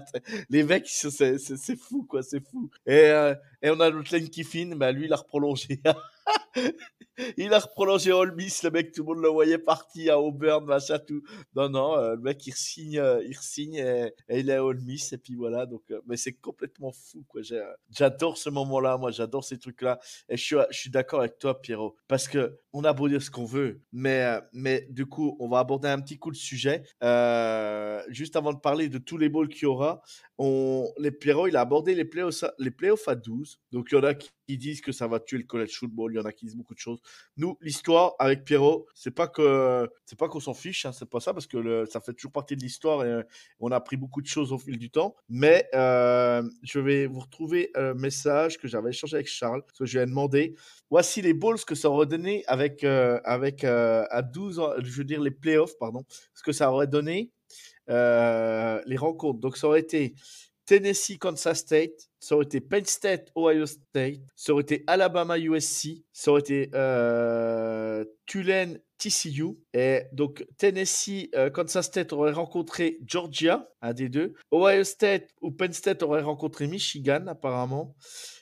[0.49, 2.71] Les mecs, c'est fou, quoi, c'est fou.
[2.87, 5.79] Et, euh, et on a notre Lane Kiffin, bah, lui, il a reprolongé.
[7.37, 10.65] il a reprolongé Ole Miss, le mec, tout le monde le voyait parti à Auburn,
[10.65, 11.21] machin, tout.
[11.55, 15.13] Non, non, euh, le mec, il signe, il signe et, il est à Ole Miss,
[15.13, 15.65] et puis voilà.
[15.65, 17.41] Donc, euh, mais c'est complètement fou, quoi.
[17.51, 19.99] Euh, J'adore ce moment-là, moi, j'adore ces trucs-là.
[20.29, 23.45] Et je suis, d'accord avec toi, Pierrot, parce que on a beau dire ce qu'on
[23.45, 26.83] veut, mais, euh, mais du coup, on va aborder un petit coup le sujet.
[27.03, 30.01] Euh, juste avant de parler de tous les balls qu'il y aura,
[30.37, 33.59] on, les Pierrot, il a abordé les playoffs, à- les playoffs à 12.
[33.71, 36.15] Donc, il y en a qui disent que ça va tuer le college football, il
[36.15, 36.99] y en a qui disent beaucoup de choses.
[37.37, 41.19] Nous, l'histoire avec Pierrot, c'est pas que c'est pas qu'on s'en fiche, hein, c'est pas
[41.19, 43.23] ça, parce que ça fait toujours partie de l'histoire et euh,
[43.59, 45.15] on a appris beaucoup de choses au fil du temps.
[45.27, 49.97] Mais euh, je vais vous retrouver un message que j'avais échangé avec Charles, que je
[49.97, 50.55] lui ai demandé.
[50.89, 55.03] Voici les balls que ça aurait donné avec euh, avec à 12 ans, je veux
[55.03, 56.03] dire les playoffs, pardon,
[56.33, 57.29] ce que ça aurait donné
[57.89, 59.39] les rencontres.
[59.39, 60.13] Donc ça aurait été
[60.69, 66.03] Tennessee, Kansas State, ça aurait été Penn State, Ohio State, ça aurait été Alabama, USC,
[66.13, 69.57] ça aurait été euh, Tulane, TCU.
[69.73, 74.35] Et donc Tennessee, euh, Kansas State aurait rencontré Georgia, un des deux.
[74.53, 77.95] Ohio State ou Penn State aurait rencontré Michigan, apparemment.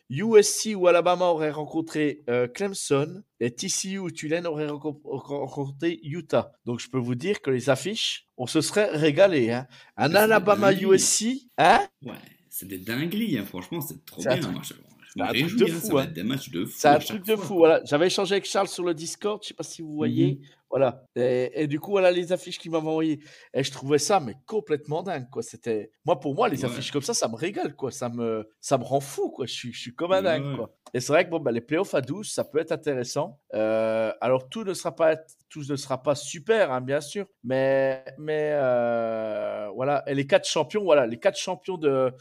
[0.09, 3.21] USC ou Alabama aurait rencontré euh, Clemson.
[3.39, 6.51] Et TCU ou Tulane aurait renco- rencontré Utah.
[6.65, 9.51] Donc je peux vous dire que les affiches, on se serait régalé.
[9.51, 9.67] Hein.
[9.95, 10.73] Un Alabama.
[10.73, 11.81] USC, hein?
[12.03, 12.13] Ouais,
[12.49, 14.51] c'est des dingueries, hein, franchement, c'est trop un bien.
[14.53, 14.73] truc- je
[15.13, 16.05] c'est un truc réjouis, de hein, fou, hein.
[16.75, 17.55] C'est un truc de fou.
[17.55, 17.81] Voilà.
[17.85, 20.33] J'avais échangé avec Charles sur le Discord, je sais pas si vous voyez.
[20.35, 20.41] Mhm.
[20.69, 21.03] Voilà.
[21.15, 23.19] Et, et du coup, voilà les affiches qu'il m'avait envoyées.
[23.53, 25.29] Et je trouvais ça mais complètement dingue.
[25.31, 25.41] Quoi.
[25.41, 26.71] C'était moi pour moi les Ouais.
[26.71, 27.75] affiches comme ça, ça me régale.
[27.75, 27.91] Quoi.
[27.91, 29.29] Ça me ça me rend fou.
[29.31, 29.45] Quoi.
[29.45, 30.45] Je suis je suis comme un dingue.
[30.45, 30.55] Ouais.
[30.57, 30.73] Quoi.
[30.93, 33.39] Et c'est vrai que bon, bah, les playoffs à 12, ça peut être intéressant.
[33.53, 35.15] Euh, alors tout ne sera pas
[35.49, 37.27] tout ne sera pas super, hein, bien sûr.
[37.43, 40.03] Mais mais euh, voilà.
[40.07, 42.11] Et les quatre champions, voilà, les quatre champions de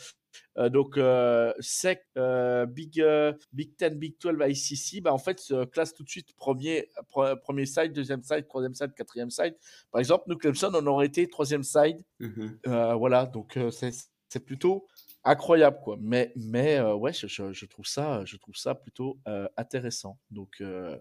[0.56, 5.64] donc, euh, SEC, euh, Big, euh, Big 10, Big 12, ICC, bah, en fait, se
[5.64, 9.56] classe tout de suite premier, pre- premier side, deuxième side, troisième side, quatrième side.
[9.90, 12.02] Par exemple, nous, Clemson, on aurait été troisième side.
[12.20, 12.58] Mhm.
[12.66, 13.90] Euh, voilà, donc euh, c'est
[14.28, 14.86] c'est plutôt
[15.22, 15.96] incroyable, quoi.
[16.00, 20.18] Mais, mais euh, ouais, je, je, je trouve ça, je trouve ça plutôt euh, intéressant.
[20.30, 20.98] Donc, euh,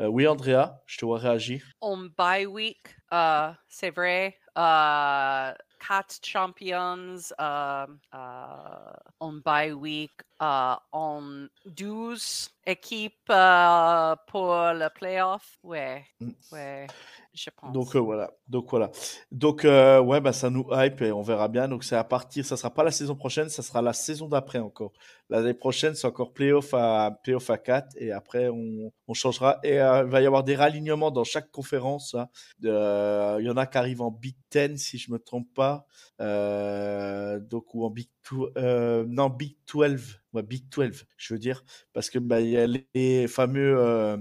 [0.00, 1.62] euh, oui, Andrea, je te vois réagir.
[1.82, 4.36] On bye week, euh, c'est vrai.
[5.90, 10.12] Euh, quatre champions euh, euh, on bye week
[10.42, 15.58] euh, en 12 équipes euh, pour le playoff?
[15.62, 16.30] Ouais, Mm.
[16.52, 16.86] ouais,
[17.34, 17.72] je pense.
[17.72, 18.90] Donc euh, voilà, donc voilà,
[19.32, 21.66] donc euh, ouais bah ça nous hype et on verra bien.
[21.68, 24.58] Donc c'est à partir, ça sera pas la saison prochaine, ça sera la saison d'après
[24.58, 24.92] encore.
[25.30, 29.74] L'année prochaine c'est encore playoff à playoff à 4 et après on, on changera et
[29.76, 29.78] il
[30.10, 32.14] va y avoir des ralignements dans chaque conférence.
[32.14, 32.28] hein.
[32.62, 35.86] Il y en a qui arrivent en Big Ten si je me trompe pas,
[36.20, 38.08] donc ou en Big
[38.56, 41.62] Euh, non Big 12, ouais Big 12 je veux dire
[41.92, 44.16] parce que bah il y a les fameux euh,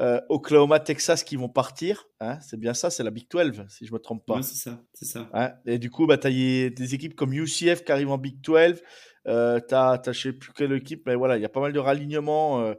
[0.00, 2.08] euh, Oklahoma, Texas qui vont partir.
[2.20, 4.36] Hein, c'est bien ça, c'est la Big 12, si je me trompe pas.
[4.36, 5.28] Ouais, c'est ça, c'est ça.
[5.32, 8.40] Hein, et du coup, bah, tu as des équipes comme UCF qui arrivent en Big
[8.40, 8.82] 12.
[9.26, 11.72] Euh, tu as, je sais plus quelle équipe, mais voilà, il y a pas mal
[11.72, 12.74] de ralignements.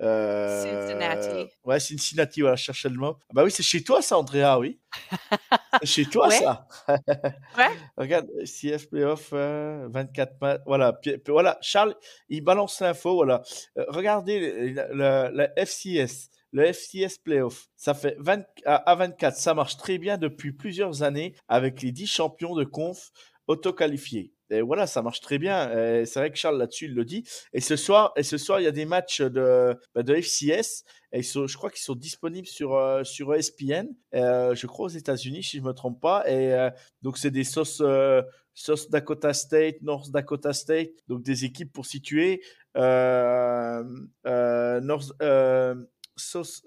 [0.00, 1.50] Euh, euh, Cincinnati.
[1.64, 3.16] Ouais, Cincinnati, voilà, je cherchais le mot.
[3.20, 4.78] Ah Bah oui, c'est chez toi, ça, Andrea, oui.
[5.80, 6.38] c'est chez toi, Ouais.
[6.38, 6.66] ça.
[6.88, 7.68] Ouais.
[7.96, 10.60] Regarde, CF Playoff, euh, 24 matchs.
[10.66, 11.94] Voilà, puis- puis voilà, Charles,
[12.28, 13.14] il balance l'info.
[13.14, 13.42] Voilà.
[13.76, 17.66] Euh, regardez la, la- la FCS, le FCS Playoff.
[17.76, 21.90] Ça fait 20, à, à 24, ça marche très bien depuis plusieurs années avec les
[21.92, 23.10] 10 champions de conf
[23.48, 24.32] auto-qualifiés.
[24.50, 25.70] Et voilà, ça marche très bien.
[26.04, 27.24] C'est vrai que Charles là-dessus, il le dit.
[27.52, 30.84] Et ce soir, et ce soir, il y a des matchs de, bah, de FCS.
[31.12, 35.42] Et je crois qu'ils sont disponibles sur, euh, sur ESPN, euh, je crois aux États-Unis,
[35.42, 36.28] si je me trompe pas.
[36.28, 36.70] Et euh,
[37.00, 37.82] donc, c'est des sauces,
[38.90, 42.42] Dakota State, North Dakota State, donc des équipes pour situer.
[42.74, 44.02] North,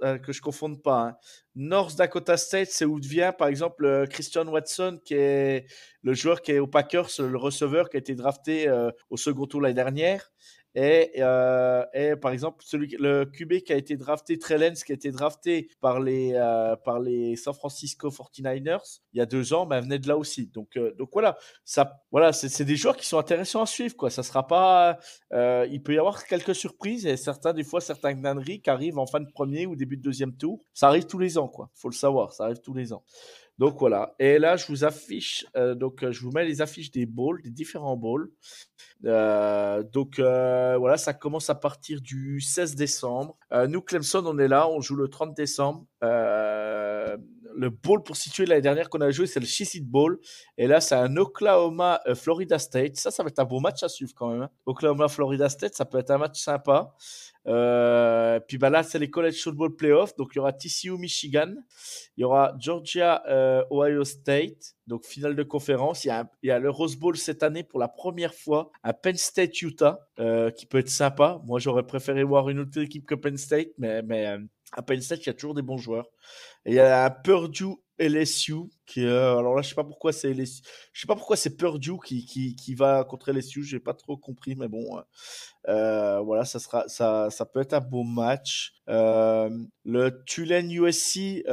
[0.04, 1.02] euh, que je confonde pas.
[1.02, 1.16] hein.
[1.56, 5.66] North Dakota State, c'est où vient, par exemple, euh, Christian Watson, qui est
[6.02, 9.46] le joueur qui est au Packers, le receveur qui a été drafté euh, au second
[9.46, 10.32] tour l'année dernière.
[10.74, 14.96] Et, euh, et par exemple, celui, le QB qui a été drafté, Trellens, qui a
[14.96, 19.66] été drafté par les, euh, par les San Francisco 49ers il y a deux ans,
[19.66, 20.48] ben, venait de là aussi.
[20.48, 21.38] Donc, euh, donc voilà,
[22.12, 23.96] voilà c'est des joueurs qui sont intéressants à suivre.
[23.98, 24.10] Quoi.
[24.10, 24.98] Ça sera pas,
[25.32, 29.20] il peut y avoir quelques surprises certains, des fois, certains gnaneries qui arrivent en fin
[29.20, 30.64] de premier ou début de deuxième tour.
[30.74, 31.70] Ça arrive tous les ans, quoi.
[31.74, 33.04] Faut le savoir, ça arrive tous les ans.
[33.58, 34.16] Donc voilà.
[34.20, 35.46] Et là, je vous affiche,
[35.76, 38.32] donc je vous mets les affiches des bowls, des différents bowls.
[39.06, 43.38] Euh, donc euh, voilà, ça commence à partir du 16 décembre.
[43.52, 45.86] Euh, nous, Clemson, on est là, on joue le 30 décembre.
[47.56, 50.20] Le bowl pour situer l'année dernière qu'on a joué, c'est le Cheez-It Bowl.
[50.58, 52.96] Et là, c'est un Oklahoma euh, Florida State.
[52.98, 54.44] Ça, ça va être un beau match à suivre quand même.
[54.44, 54.50] hein.
[54.66, 56.94] Oklahoma Florida State, ça peut être un match sympa.
[57.48, 60.16] Euh, puis bah là, c'est les College Football Playoffs.
[60.16, 61.54] Donc il y aura TCU Michigan,
[62.18, 64.76] il y aura Georgia euh, Ohio State.
[64.88, 66.06] Donc finale de conférence.
[66.06, 66.10] Il
[66.44, 70.08] y a, le Rose Bowl cette année pour la première fois à Penn State Utah,
[70.20, 71.42] euh, qui peut être sympa.
[71.46, 74.38] Moi, j'aurais préféré voir une autre équipe que Penn State, mais, mais
[74.72, 76.10] à Penn State, il y a toujours des bons joueurs.
[76.66, 78.56] Et il y a Purdue LSU
[78.86, 81.56] qui euh, alors là je sais pas pourquoi c'est LSU je sais pas pourquoi c'est
[81.56, 85.02] Purdue qui, qui, qui va contre LSU j'ai pas trop compris mais bon euh,
[85.68, 89.50] euh, voilà ça sera ça ça peut être un beau match euh,
[89.86, 91.44] le Tulane USC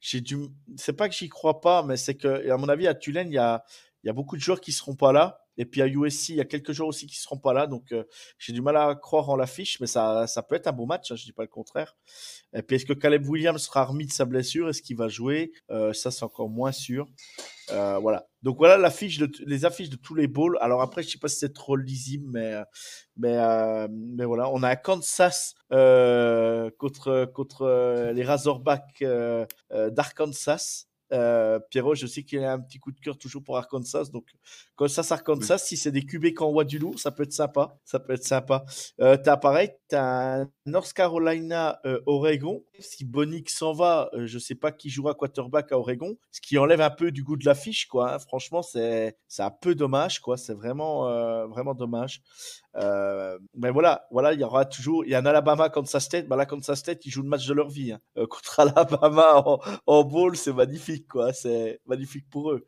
[0.00, 0.36] j'ai dû
[0.76, 3.34] c'est pas que j'y crois pas mais c'est que à mon avis à Tulane il
[3.34, 3.64] y a
[4.02, 6.36] il y a beaucoup de joueurs qui seront pas là et puis à USC il
[6.36, 8.04] y a quelques joueurs aussi qui seront pas là donc euh,
[8.38, 11.10] j'ai du mal à croire en l'affiche mais ça ça peut être un beau match
[11.10, 11.96] hein, je dis pas le contraire
[12.54, 14.68] et puis est-ce que Caleb Williams sera remis de sa blessure?
[14.68, 15.52] Est-ce qu'il va jouer?
[15.70, 17.08] Euh, Ça, c'est encore moins sûr.
[17.70, 18.26] Euh, voilà.
[18.42, 20.58] Donc voilà les affiches de tous les bowls.
[20.60, 22.54] Alors après, je sais pas si c'est trop lisible, mais
[23.16, 23.38] mais
[23.88, 29.02] mais voilà, on a Kansas contre contre les Razorbacks
[29.70, 30.86] d'Arkansas.
[31.14, 34.26] Euh, Pierrot, je sais qu'il a un petit coup de cœur toujours pour Arkansas, donc
[34.76, 38.00] Kansas Arkansas, si c'est des QB qui envoient du lourd, ça peut être sympa, ça
[38.00, 38.64] peut être sympa.
[39.00, 42.64] Euh, t'as pareil, t'as un North Carolina euh, Oregon.
[42.80, 46.58] Si Bonick s'en va, euh, je sais pas qui jouera quarterback à Oregon, ce qui
[46.58, 48.14] enlève un peu du goût de l'affiche, quoi.
[48.14, 48.18] hein.
[48.18, 50.36] Franchement, c'est c'est un peu dommage, quoi.
[50.36, 52.22] C'est vraiment euh, vraiment dommage.
[52.76, 56.26] Euh, mais voilà, voilà, il y aura toujours, il y a un Alabama Kansas State.
[56.26, 58.00] Bah là, Kansas State, ils jouent le match de leur vie hein.
[58.16, 61.32] Euh, contre Alabama en, en bowl, c'est magnifique, quoi.
[61.32, 62.64] C'est magnifique pour eux.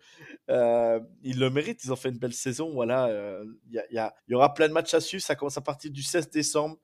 [0.50, 2.72] Euh, ils le méritent, ils ont fait une belle saison.
[2.72, 3.10] Voilà,
[3.70, 5.22] il y, y, y aura plein de matchs à suivre.
[5.24, 6.76] Ça commence à partir du 16 décembre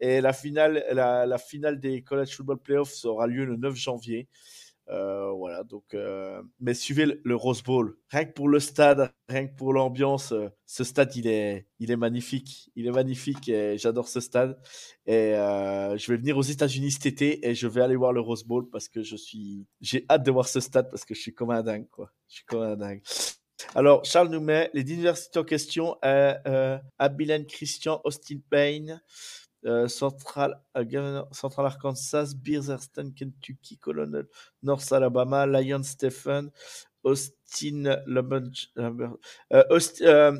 [0.00, 4.28] et la finale, la finale des College Football Playoffs aura lieu le 9 janvier.
[4.90, 7.96] Euh, voilà, donc, euh, mais suivez le, Rose Bowl.
[8.08, 11.92] Rien que pour le stade, rien que pour l'ambiance, euh, ce stade, il est, il
[11.92, 12.70] est magnifique.
[12.74, 14.58] Il est magnifique et j'adore ce stade.
[15.06, 18.44] Et je vais venir aux États-Unis cet été et je vais aller voir le Rose
[18.44, 21.34] Bowl parce que je suis, j'ai hâte de voir ce stade parce que je suis
[21.34, 22.10] comme un dingue, quoi.
[22.28, 23.02] Je suis comme un dingue.
[23.74, 29.00] Alors, Charles nous met les universités en question euh, Abilene Christian, Austin Payne,
[29.66, 34.26] euh, Central, euh, Central Arkansas, Bears Eastern Kentucky, Colonel
[34.62, 36.50] North Alabama, Lion Stephen,
[37.02, 38.50] Austin euh,
[39.52, 40.38] euh,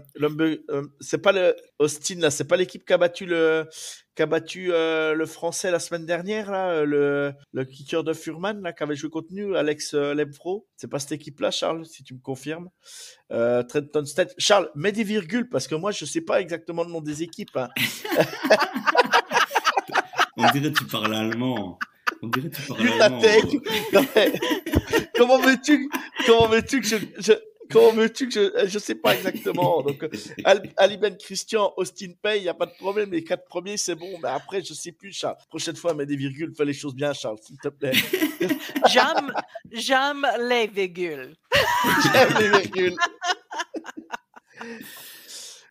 [1.00, 3.66] c'est pas le Austin là, c'est pas l'équipe qui a battu le
[4.14, 8.82] qui a battu le français la semaine dernière là, le kicker de Furman là qui
[8.82, 10.66] avait joué contre nous, Alex Lemfro.
[10.76, 12.68] C'est pas cette équipe là, Charles, si tu me confirmes.
[13.30, 14.34] Trenton State.
[14.38, 17.56] Charles, mets des virgules parce que moi je sais pas exactement le nom des équipes.
[17.56, 17.70] hein.
[20.42, 21.78] On dirait que tu parles allemand.
[22.22, 23.20] On dirait que tu parles allemand.
[23.20, 23.44] Tech.
[23.92, 24.32] Non, mais
[25.16, 25.88] comment veux-tu
[26.26, 27.32] comment veux-tu que je, je-
[27.70, 30.04] comment veux-tu que je je sais pas exactement donc
[30.44, 33.76] Al- Ali Ben Christian Austin Pay il y a pas de problème les quatre premiers
[33.76, 36.72] c'est bon mais après je sais plus Charles prochaine fois mets des virgules fais les
[36.74, 37.92] choses bien Charles s'il te plaît
[38.88, 39.32] J'aime,
[39.70, 41.34] j'aime les virgules.
[42.12, 42.96] J'aime les virgules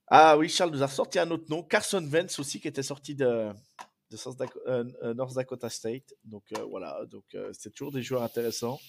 [0.08, 3.14] ah oui Charles nous a sorti un autre nom Carson Wentz aussi qui était sorti
[3.16, 3.50] de
[4.10, 4.18] de
[4.68, 6.14] euh, euh, North Dakota State.
[6.24, 7.06] Donc euh, voilà.
[7.10, 8.80] Donc c'est toujours des joueurs intéressants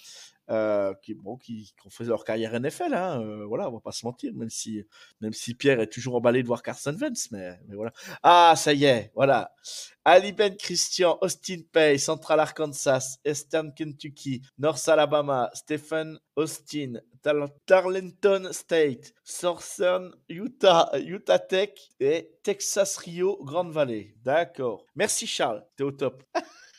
[0.51, 3.93] euh, qui bon qui, ont fait leur carrière NFL hein, euh, voilà on va pas
[3.93, 4.85] se mentir même si
[5.21, 7.93] même si Pierre est toujours emballé de voir Carson Wentz mais mais voilà.
[8.23, 9.53] Ah ça y est voilà.
[10.05, 16.95] Ali Ben Christian Austin Pay Central Arkansas Eastern Kentucky North Alabama Stephen Austin
[17.67, 21.71] Tarleton State Southern Utah Utah Tech
[22.01, 24.85] et Texas Rio Grande Valley d'accord.
[24.95, 25.65] Merci Charles.
[25.77, 26.23] T'es au top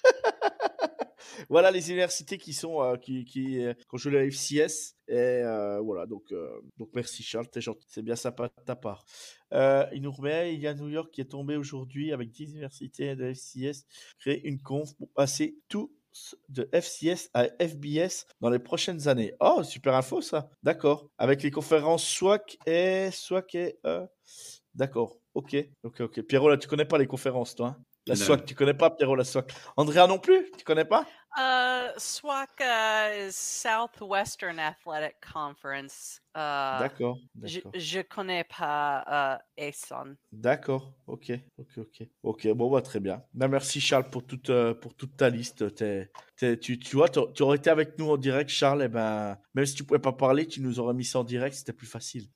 [1.49, 5.79] voilà les universités qui sont euh, qui qui euh, qui ont la FCS et euh,
[5.81, 9.05] voilà donc euh, donc merci Charles t'es gentil c'est bien sympa de ta part
[9.51, 13.15] il nous remet il y a New York qui est tombé aujourd'hui avec 10 universités
[13.15, 13.85] de FCS
[14.19, 15.93] créer une conf pour passer tout
[16.49, 19.33] de FCS à FBS dans les prochaines années.
[19.39, 20.49] Oh, super info ça.
[20.61, 21.09] D'accord.
[21.17, 23.79] Avec les conférences SWAC et SWAC et
[24.75, 25.17] D'accord.
[25.33, 25.55] Ok.
[25.83, 26.01] Ok.
[26.01, 26.21] Ok.
[26.23, 27.67] Pierrot, là, tu connais pas les conférences, toi.
[27.77, 27.83] hein?
[28.07, 28.21] La Non.
[28.21, 29.53] SWAC, tu connais pas Pierrot la SWAC.
[29.77, 31.05] Andrea non plus, tu connais pas?
[31.37, 36.19] Uh, SWAC uh, is Southwestern Athletic Conference.
[36.35, 37.17] Uh, D'accord.
[37.43, 40.15] je, je connais pas uh, ASON.
[40.31, 40.93] D'accord.
[41.07, 41.31] Ok.
[41.57, 41.77] Ok.
[41.77, 42.07] Ok.
[42.23, 42.47] Ok.
[42.49, 43.23] Bon, bah, très bien.
[43.33, 45.63] Ben, merci Charles pour toute euh, pour toute ta liste.
[46.37, 48.83] Tu, tu vois, tu aurais été avec nous en direct, Charles.
[48.83, 51.55] Et ben, même si tu pouvais pas parler, tu nous aurais mis ça en direct.
[51.55, 52.27] C'était plus facile.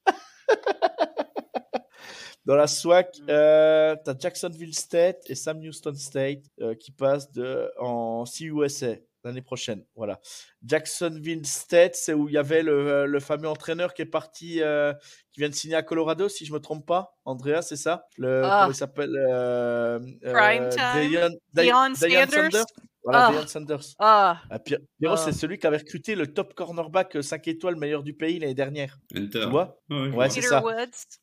[2.45, 7.31] Dans la SWAC, euh, tu as Jacksonville State et Sam Houston State euh, qui passent
[7.31, 9.83] de, en CUSA l'année prochaine.
[9.95, 10.19] Voilà.
[10.63, 14.93] Jacksonville State, c'est où il y avait le, le fameux entraîneur qui est parti, euh,
[15.31, 17.15] qui vient de signer à Colorado, si je me trompe pas.
[17.25, 18.05] Andrea, c'est ça?
[18.17, 18.59] Le, Ah.
[18.61, 21.11] Comment il s'appelle euh, Prime time.
[21.11, 22.65] Deion- Deion Deion Sanders?
[23.05, 23.31] Voilà, Ah.
[23.31, 23.95] Deion Sanders.
[23.99, 24.59] Ah, Ah,
[25.07, 25.17] Ah.
[25.17, 28.97] c'est celui qui avait recruté le top cornerback 5 étoiles meilleur du pays l'année dernière.
[29.15, 29.41] Hunter.
[29.43, 29.79] Tu vois?
[29.89, 30.63] Ouais, c'est ça.
[30.63, 30.73] Woods.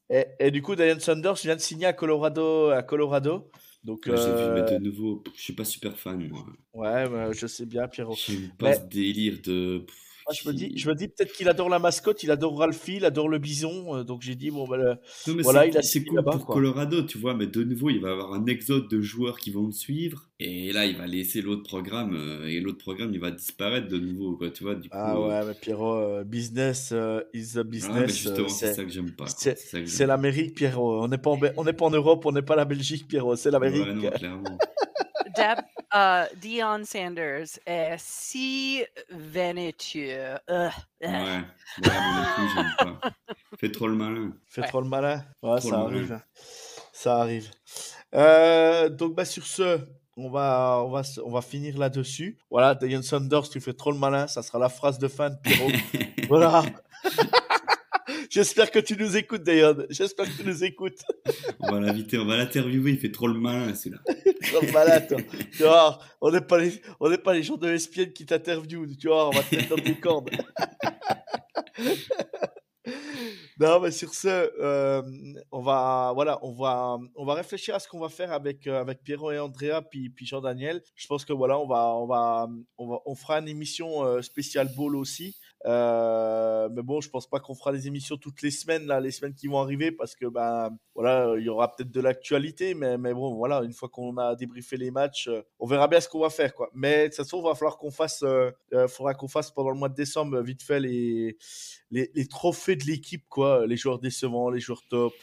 [0.09, 2.70] Et, et du coup, Diane Sanders vient de signer à Colorado.
[2.70, 3.51] À Colorado.
[3.83, 6.47] Donc, Ouais, vu, euh, mais de nouveau, je suis pas super fan, moi.
[6.74, 8.14] ouais, mais je sais bien, Pierrot.
[8.16, 9.85] J'aime pas Mais- ce délire de.
[10.27, 12.97] Moi, je me dis, je me dis peut-être qu'il adore la mascotte, il adore Ralphie,
[12.97, 13.97] il adore le bison.
[13.97, 14.95] euh, donc j'ai dit, bon, bah, le-
[15.27, 16.55] Non, mais Voilà, il a c'est cool pour quoi.
[16.57, 19.66] Colorado, tu vois, mais de nouveau, il va avoir un exode de joueurs qui vont
[19.66, 20.29] le suivre.
[20.39, 23.99] Et là, il va laisser l'autre programme, euh, et l'autre programme, il va disparaître de
[23.99, 24.75] nouveau, quoi, tu vois.
[24.75, 26.93] Du coup, ah euh, ouais, mais Pierrot, euh, business
[27.35, 28.11] is a ah, business.
[28.11, 29.27] justement, euh, c'est ça que j'aime pas.
[29.29, 31.03] c'est- l'Amérique, Pierrot.
[31.03, 33.07] On n'est pas, en Be- on n'est pas en Europe, on n'est pas la Belgique,
[33.09, 33.37] Pierrot.
[33.37, 33.87] C'est l'Amérique.
[33.87, 34.59] Ouais, non, clairement.
[35.37, 35.59] Deb,
[35.95, 40.35] uh, Dion Sanders est si vénétueux.
[40.49, 40.70] Ouais,
[41.01, 41.43] ouais,
[41.83, 43.11] moi j'aime pas.
[43.59, 44.33] Fais trop le malin.
[44.49, 44.68] Fais Ouais.
[44.68, 45.24] trop le malin.
[45.43, 45.87] Ouais, Trop ça malin.
[45.87, 46.12] arrive.
[46.12, 46.22] hein.
[46.93, 47.51] Ça arrive.
[48.14, 49.80] Euh, donc, bah, sur ce,
[50.16, 52.39] on va, on va, on va finir là-dessus.
[52.51, 54.26] Voilà, Diane Sanders, tu fais trop le malin.
[54.26, 55.70] Ça sera la phrase de fin de Pierrot.
[56.28, 56.62] voilà.
[58.33, 59.85] J'espère que tu nous écoutes, Diane.
[59.91, 61.03] J'espère que tu nous écoutes.
[61.61, 63.99] On va l'inviter, on va l'interviewer, il fait trop le malin, celui-là.
[64.51, 65.18] Trop le malin, toi.
[65.55, 68.97] Tu vois, on n'est pas les, on n'est pas les gens de ESPN qui t'interviewent.
[68.97, 70.30] Tu vois, on va te mettre dans tes cordes.
[73.61, 75.03] Non, mais sur ce, euh,
[75.53, 78.80] on va, voilà, on va, on va réfléchir à ce qu'on va faire avec euh,
[78.80, 80.83] avec Pierrot et Andrea, puis puis Jean Daniel.
[80.97, 84.20] Je pense que voilà, on va, on va, on va, on fera une émission euh,
[84.20, 85.37] spéciale ball aussi.
[85.66, 89.10] Euh, mais bon, je pense pas qu'on fera des émissions toutes les semaines là, les
[89.10, 92.98] semaines qui vont arriver, parce que ben voilà, il y aura peut-être de l'actualité, mais
[92.98, 96.08] mais bon, voilà, une fois qu'on a débriefé les matchs, euh, on verra bien ce
[96.08, 96.70] qu'on va faire quoi.
[96.74, 99.70] Mais de toute façon, il va falloir qu'on fasse, euh, euh, faudra qu'on fasse pendant
[99.70, 101.36] le mois de décembre vite fait les
[101.90, 103.66] les, les trophées de l'équipe, quoi.
[103.66, 105.14] Les joueurs décevants, les joueurs top.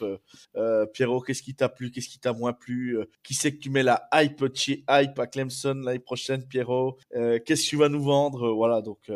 [0.94, 3.82] Pierrot, qu'est-ce qui t'a plu, qu'est-ce qui t'a moins plu Qui c'est que tu mets
[3.82, 8.50] la hype chez hype à Clemson l'année prochaine, Pierrot Qu'est-ce que tu vas nous vendre
[8.52, 9.10] Voilà, donc.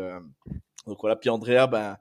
[0.87, 1.97] Donc voilà, puis Andrea, ben,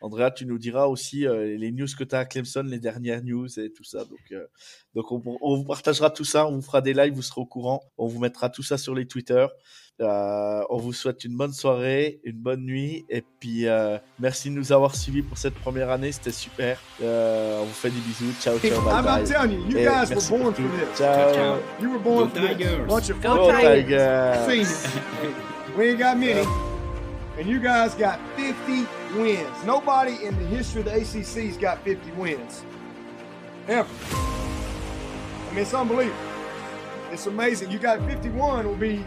[0.00, 3.22] Andrea, tu nous diras aussi euh, les news que tu as à Clemson, les dernières
[3.22, 4.04] news et tout ça.
[4.04, 4.46] Donc, euh,
[4.94, 7.46] donc on, on, vous partagera tout ça, on vous fera des lives, vous serez au
[7.46, 9.46] courant, on vous mettra tout ça sur les Twitter.
[10.00, 14.54] Euh, on vous souhaite une bonne soirée, une bonne nuit, et puis euh, merci de
[14.54, 16.78] nous avoir suivis pour cette première année, c'était super.
[17.02, 19.20] Euh, on vous fait des bisous, ciao, ciao, bye I'm, bye.
[19.20, 20.98] I'm telling you, you Et guys merci were born pour for this.
[20.98, 21.34] Ciao.
[21.34, 21.56] Ciao.
[21.80, 22.48] You were born for this.
[22.48, 22.86] Tigers.
[22.86, 24.86] Bunch of Go Tigers.
[25.76, 26.46] we ain't got many.
[27.38, 28.86] And you guys got 50
[29.16, 29.64] wins.
[29.64, 32.64] Nobody in the history of the ACC's got 50 wins.
[33.68, 33.88] Ever.
[34.10, 36.18] I mean, it's unbelievable.
[37.12, 37.70] It's amazing.
[37.70, 39.04] You got 51 will be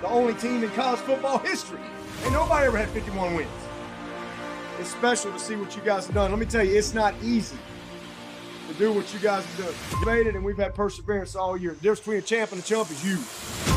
[0.00, 1.80] the only team in college football history.
[2.22, 3.50] Ain't nobody ever had 51 wins.
[4.78, 6.30] It's special to see what you guys have done.
[6.30, 7.58] Let me tell you, it's not easy
[8.68, 9.74] to do what you guys have done.
[9.90, 11.72] You've made it, and we've had perseverance all year.
[11.72, 13.71] The difference between a champ and a chump is you.